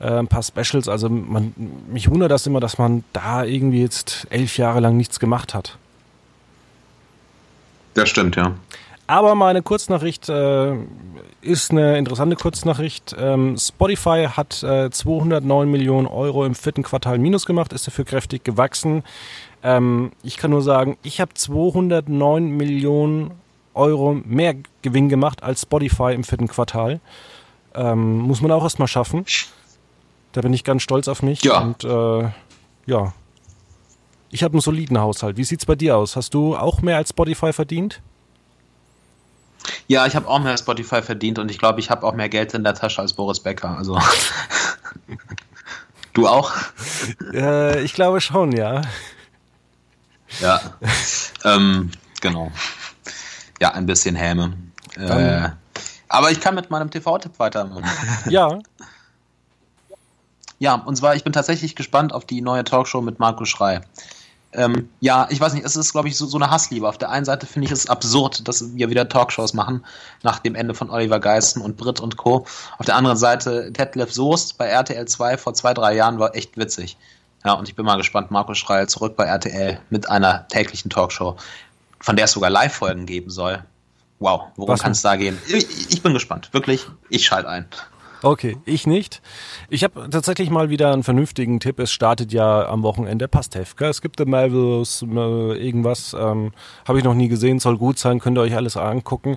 äh, 0.00 0.18
ein 0.18 0.28
paar 0.28 0.42
Specials. 0.42 0.88
Also 0.88 1.08
man, 1.08 1.54
mich 1.88 2.10
wundert 2.10 2.30
das 2.30 2.46
immer, 2.46 2.60
dass 2.60 2.78
man 2.78 3.04
da 3.12 3.44
irgendwie 3.44 3.80
jetzt 3.80 4.26
elf 4.30 4.58
Jahre 4.58 4.80
lang 4.80 4.96
nichts 4.96 5.18
gemacht 5.18 5.54
hat. 5.54 5.76
Das 7.94 8.08
stimmt, 8.08 8.36
ja. 8.36 8.54
Aber 9.08 9.34
meine 9.34 9.62
Kurznachricht 9.62 10.28
äh, 10.28 10.74
ist 11.40 11.70
eine 11.70 11.96
interessante 11.96 12.36
Kurznachricht. 12.36 13.16
Ähm, 13.18 13.56
Spotify 13.56 14.28
hat 14.30 14.62
äh, 14.62 14.90
209 14.90 15.70
Millionen 15.70 16.06
Euro 16.06 16.44
im 16.44 16.54
vierten 16.54 16.82
Quartal 16.82 17.18
minus 17.18 17.46
gemacht, 17.46 17.72
ist 17.72 17.86
dafür 17.86 18.04
kräftig 18.04 18.44
gewachsen. 18.44 19.02
Ähm, 19.62 20.12
ich 20.22 20.36
kann 20.36 20.50
nur 20.50 20.60
sagen, 20.60 20.98
ich 21.02 21.22
habe 21.22 21.32
209 21.32 22.50
Millionen 22.50 23.30
Euro 23.72 24.12
mehr 24.12 24.56
Gewinn 24.82 25.08
gemacht 25.08 25.42
als 25.42 25.62
Spotify 25.62 26.12
im 26.12 26.22
vierten 26.22 26.48
Quartal. 26.48 27.00
Ähm, 27.74 28.18
muss 28.18 28.42
man 28.42 28.50
auch 28.52 28.62
erstmal 28.62 28.88
schaffen. 28.88 29.24
Da 30.32 30.42
bin 30.42 30.52
ich 30.52 30.64
ganz 30.64 30.82
stolz 30.82 31.08
auf 31.08 31.22
mich. 31.22 31.42
Ja. 31.44 31.60
Und 31.60 31.82
äh, 31.82 32.28
ja. 32.84 33.14
Ich 34.28 34.42
habe 34.42 34.52
einen 34.52 34.60
soliden 34.60 35.00
Haushalt. 35.00 35.38
Wie 35.38 35.44
sieht's 35.44 35.64
bei 35.64 35.76
dir 35.76 35.96
aus? 35.96 36.14
Hast 36.14 36.34
du 36.34 36.54
auch 36.54 36.82
mehr 36.82 36.98
als 36.98 37.08
Spotify 37.08 37.54
verdient? 37.54 38.02
Ja, 39.88 40.06
ich 40.06 40.14
habe 40.14 40.28
auch 40.28 40.38
mehr 40.38 40.56
Spotify 40.56 41.00
verdient 41.00 41.38
und 41.38 41.50
ich 41.50 41.58
glaube, 41.58 41.80
ich 41.80 41.90
habe 41.90 42.06
auch 42.06 42.12
mehr 42.12 42.28
Geld 42.28 42.52
in 42.52 42.62
der 42.62 42.74
Tasche 42.74 43.00
als 43.00 43.14
Boris 43.14 43.40
Becker. 43.40 43.76
Also. 43.76 43.98
du 46.12 46.28
auch? 46.28 46.52
Äh, 47.32 47.80
ich 47.82 47.94
glaube 47.94 48.20
schon, 48.20 48.52
ja. 48.52 48.82
Ja. 50.40 50.60
ähm, 51.44 51.90
genau. 52.20 52.52
Ja, 53.60 53.72
ein 53.72 53.86
bisschen 53.86 54.14
Häme. 54.14 54.52
Äh, 54.96 55.48
aber 56.08 56.30
ich 56.30 56.40
kann 56.40 56.54
mit 56.54 56.70
meinem 56.70 56.90
TV-Tipp 56.90 57.38
weitermachen. 57.38 57.84
Ja. 58.30 58.58
Ja, 60.60 60.74
und 60.74 60.96
zwar, 60.96 61.14
ich 61.14 61.22
bin 61.22 61.32
tatsächlich 61.32 61.76
gespannt 61.76 62.12
auf 62.12 62.24
die 62.24 62.40
neue 62.40 62.64
Talkshow 62.64 63.00
mit 63.00 63.20
Marco 63.20 63.44
Schrei 63.44 63.80
ähm, 64.52 64.88
ja, 65.00 65.26
ich 65.30 65.40
weiß 65.40 65.52
nicht, 65.52 65.66
es 65.66 65.76
ist, 65.76 65.92
glaube 65.92 66.08
ich, 66.08 66.16
so, 66.16 66.26
so 66.26 66.38
eine 66.38 66.50
Hassliebe. 66.50 66.88
Auf 66.88 66.96
der 66.96 67.10
einen 67.10 67.26
Seite 67.26 67.46
finde 67.46 67.66
ich 67.66 67.72
es 67.72 67.88
absurd, 67.88 68.48
dass 68.48 68.74
wir 68.74 68.88
wieder 68.88 69.08
Talkshows 69.08 69.52
machen, 69.52 69.84
nach 70.22 70.38
dem 70.38 70.54
Ende 70.54 70.74
von 70.74 70.90
Oliver 70.90 71.20
Geissen 71.20 71.60
und 71.60 71.76
Britt 71.76 72.00
und 72.00 72.16
Co. 72.16 72.46
Auf 72.78 72.86
der 72.86 72.96
anderen 72.96 73.18
Seite, 73.18 73.70
Detlef 73.70 74.12
Soest 74.12 74.56
bei 74.56 74.66
RTL 74.66 75.06
2 75.06 75.36
vor 75.36 75.52
zwei, 75.52 75.74
drei 75.74 75.94
Jahren 75.94 76.18
war 76.18 76.34
echt 76.34 76.56
witzig. 76.56 76.96
Ja, 77.44 77.52
und 77.52 77.68
ich 77.68 77.76
bin 77.76 77.84
mal 77.84 77.96
gespannt, 77.96 78.30
Markus 78.30 78.58
Schreil 78.58 78.88
zurück 78.88 79.16
bei 79.16 79.24
RTL 79.24 79.80
mit 79.90 80.08
einer 80.10 80.48
täglichen 80.48 80.90
Talkshow, 80.90 81.36
von 82.00 82.16
der 82.16 82.24
es 82.24 82.32
sogar 82.32 82.50
Live-Folgen 82.50 83.06
geben 83.06 83.30
soll. 83.30 83.62
Wow, 84.18 84.48
worum 84.56 84.76
kann 84.76 84.92
es 84.92 85.02
da 85.02 85.14
gehen? 85.14 85.38
Ich, 85.46 85.90
ich 85.90 86.02
bin 86.02 86.14
gespannt, 86.14 86.48
wirklich, 86.52 86.86
ich 87.08 87.24
schalte 87.24 87.48
ein. 87.48 87.66
Okay, 88.22 88.56
ich 88.64 88.86
nicht. 88.86 89.22
Ich 89.68 89.84
habe 89.84 90.10
tatsächlich 90.10 90.50
mal 90.50 90.70
wieder 90.70 90.92
einen 90.92 91.04
vernünftigen 91.04 91.60
Tipp. 91.60 91.78
Es 91.78 91.92
startet 91.92 92.32
ja 92.32 92.66
am 92.66 92.82
Wochenende 92.82 93.28
Pastewka. 93.28 93.88
Es 93.88 94.02
gibt 94.02 94.18
The 94.18 94.24
Marvelous, 94.24 95.02
äh, 95.02 95.06
irgendwas. 95.06 96.16
Ähm, 96.18 96.52
habe 96.86 96.98
ich 96.98 97.04
noch 97.04 97.14
nie 97.14 97.28
gesehen, 97.28 97.60
soll 97.60 97.78
gut 97.78 97.98
sein, 97.98 98.18
könnt 98.18 98.36
ihr 98.36 98.42
euch 98.42 98.56
alles 98.56 98.76
angucken. 98.76 99.36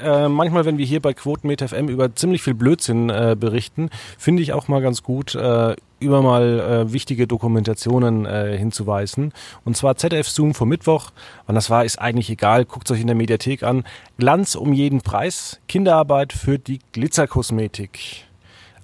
Äh, 0.00 0.28
manchmal, 0.28 0.64
wenn 0.64 0.78
wir 0.78 0.86
hier 0.86 1.00
bei 1.00 1.14
Quotenmeter 1.14 1.68
FM 1.68 1.88
über 1.88 2.14
ziemlich 2.14 2.42
viel 2.42 2.54
Blödsinn 2.54 3.10
äh, 3.10 3.36
berichten, 3.38 3.90
finde 4.18 4.42
ich 4.42 4.52
auch 4.52 4.68
mal 4.68 4.80
ganz 4.80 5.02
gut, 5.02 5.34
äh, 5.34 5.76
über 6.00 6.22
mal 6.22 6.60
äh, 6.60 6.92
wichtige 6.92 7.26
Dokumentationen 7.26 8.26
äh, 8.26 8.56
hinzuweisen. 8.56 9.32
Und 9.64 9.76
zwar 9.76 9.96
ZDF 9.96 10.28
Zoom 10.28 10.54
vom 10.54 10.68
Mittwoch. 10.68 11.10
Wann 11.46 11.54
das 11.54 11.70
war, 11.70 11.84
ist 11.84 11.98
eigentlich 11.98 12.30
egal. 12.30 12.64
Guckt 12.64 12.90
euch 12.90 13.00
in 13.00 13.06
der 13.06 13.16
Mediathek 13.16 13.62
an. 13.62 13.84
Glanz 14.18 14.54
um 14.54 14.72
jeden 14.72 15.00
Preis. 15.00 15.60
Kinderarbeit 15.68 16.32
für 16.32 16.58
die 16.58 16.80
Glitzerkosmetik. 16.92 18.24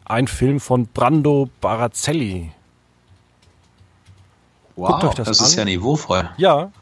Ein 0.04 0.26
Film 0.26 0.60
von 0.60 0.86
Brando 0.86 1.50
Barazzelli. 1.60 2.52
Wow, 4.76 5.14
das, 5.14 5.26
das 5.26 5.40
ist 5.40 5.56
ja 5.56 5.64
niveauvoll. 5.64 6.30
Ja, 6.38 6.72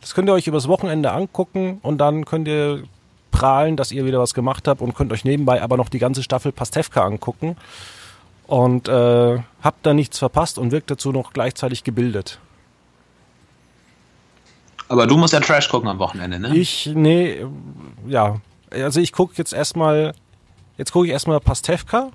das 0.00 0.14
könnt 0.14 0.28
ihr 0.28 0.34
euch 0.34 0.46
übers 0.46 0.68
Wochenende 0.68 1.12
angucken 1.12 1.78
und 1.82 1.98
dann 1.98 2.24
könnt 2.24 2.46
ihr 2.46 2.84
prahlen, 3.44 3.76
dass 3.76 3.92
ihr 3.92 4.06
wieder 4.06 4.18
was 4.18 4.32
gemacht 4.32 4.66
habt 4.66 4.80
und 4.80 4.94
könnt 4.94 5.12
euch 5.12 5.26
nebenbei 5.26 5.60
aber 5.60 5.76
noch 5.76 5.90
die 5.90 5.98
ganze 5.98 6.22
Staffel 6.22 6.50
Pastewka 6.50 7.04
angucken 7.04 7.56
und 8.46 8.88
äh, 8.88 9.38
habt 9.62 9.84
da 9.84 9.92
nichts 9.92 10.18
verpasst 10.18 10.56
und 10.56 10.72
wirkt 10.72 10.90
dazu 10.90 11.12
noch 11.12 11.34
gleichzeitig 11.34 11.84
gebildet. 11.84 12.38
Aber 14.88 15.06
du 15.06 15.18
musst 15.18 15.34
ja 15.34 15.40
Trash 15.40 15.68
gucken 15.68 15.90
am 15.90 15.98
Wochenende, 15.98 16.38
ne? 16.38 16.56
Ich, 16.56 16.90
nee, 16.94 17.44
ja. 18.06 18.40
Also 18.70 19.00
ich 19.00 19.12
gucke 19.12 19.34
jetzt 19.36 19.52
erstmal, 19.52 20.14
jetzt 20.78 20.92
gucke 20.92 21.06
ich 21.06 21.12
erstmal 21.12 21.38
Pastewka, 21.38 22.12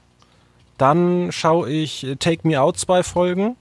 dann 0.80 1.32
schaue 1.32 1.70
ich 1.70 2.08
Take 2.18 2.48
Me 2.48 2.60
Out 2.60 2.78
zwei 2.78 3.04
Folgen 3.04 3.56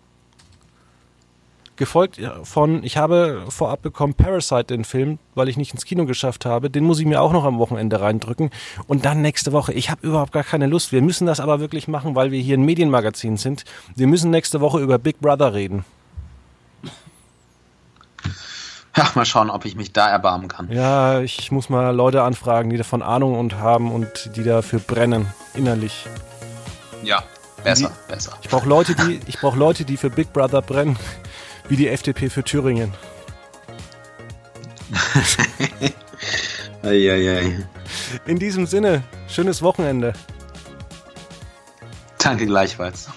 gefolgt 1.78 2.20
von, 2.42 2.82
ich 2.84 2.96
habe 2.96 3.44
vorab 3.48 3.80
bekommen 3.80 4.14
Parasite, 4.14 4.64
den 4.64 4.84
Film, 4.84 5.18
weil 5.34 5.48
ich 5.48 5.56
nicht 5.56 5.72
ins 5.72 5.84
Kino 5.84 6.04
geschafft 6.04 6.44
habe. 6.44 6.68
Den 6.68 6.84
muss 6.84 6.98
ich 7.00 7.06
mir 7.06 7.22
auch 7.22 7.32
noch 7.32 7.44
am 7.44 7.58
Wochenende 7.58 8.00
reindrücken. 8.00 8.50
Und 8.86 9.04
dann 9.04 9.22
nächste 9.22 9.52
Woche. 9.52 9.72
Ich 9.72 9.90
habe 9.90 10.06
überhaupt 10.06 10.32
gar 10.32 10.44
keine 10.44 10.66
Lust. 10.66 10.92
Wir 10.92 11.00
müssen 11.00 11.26
das 11.26 11.40
aber 11.40 11.60
wirklich 11.60 11.88
machen, 11.88 12.14
weil 12.14 12.30
wir 12.30 12.40
hier 12.40 12.58
ein 12.58 12.62
Medienmagazin 12.62 13.38
sind. 13.38 13.64
Wir 13.94 14.06
müssen 14.06 14.30
nächste 14.30 14.60
Woche 14.60 14.80
über 14.80 14.98
Big 14.98 15.20
Brother 15.20 15.54
reden. 15.54 15.84
Ja, 18.96 19.08
mal 19.14 19.24
schauen, 19.24 19.48
ob 19.48 19.64
ich 19.64 19.76
mich 19.76 19.92
da 19.92 20.08
erbarmen 20.08 20.48
kann. 20.48 20.72
Ja, 20.72 21.20
ich 21.20 21.52
muss 21.52 21.68
mal 21.68 21.94
Leute 21.94 22.22
anfragen, 22.24 22.68
die 22.68 22.76
davon 22.76 23.00
Ahnung 23.00 23.38
und 23.38 23.58
haben 23.58 23.92
und 23.92 24.30
die 24.34 24.42
dafür 24.42 24.80
brennen, 24.80 25.26
innerlich. 25.54 26.06
Ja, 27.04 27.22
besser, 27.62 27.92
die, 28.08 28.12
besser. 28.12 28.32
Ich 28.42 28.48
brauche 28.48 28.68
Leute, 28.68 28.96
die, 28.96 29.20
ich 29.26 29.38
brauche 29.38 29.56
Leute, 29.56 29.84
die 29.84 29.96
für 29.96 30.10
Big 30.10 30.32
Brother 30.32 30.62
brennen 30.62 30.96
wie 31.68 31.76
die 31.76 31.88
FDP 31.88 32.30
für 32.30 32.42
Thüringen. 32.42 32.92
Eieiei. 36.82 37.66
In 38.26 38.38
diesem 38.38 38.66
Sinne, 38.66 39.02
schönes 39.28 39.62
Wochenende. 39.62 40.12
Danke 42.18 42.46
gleichfalls. 42.46 43.08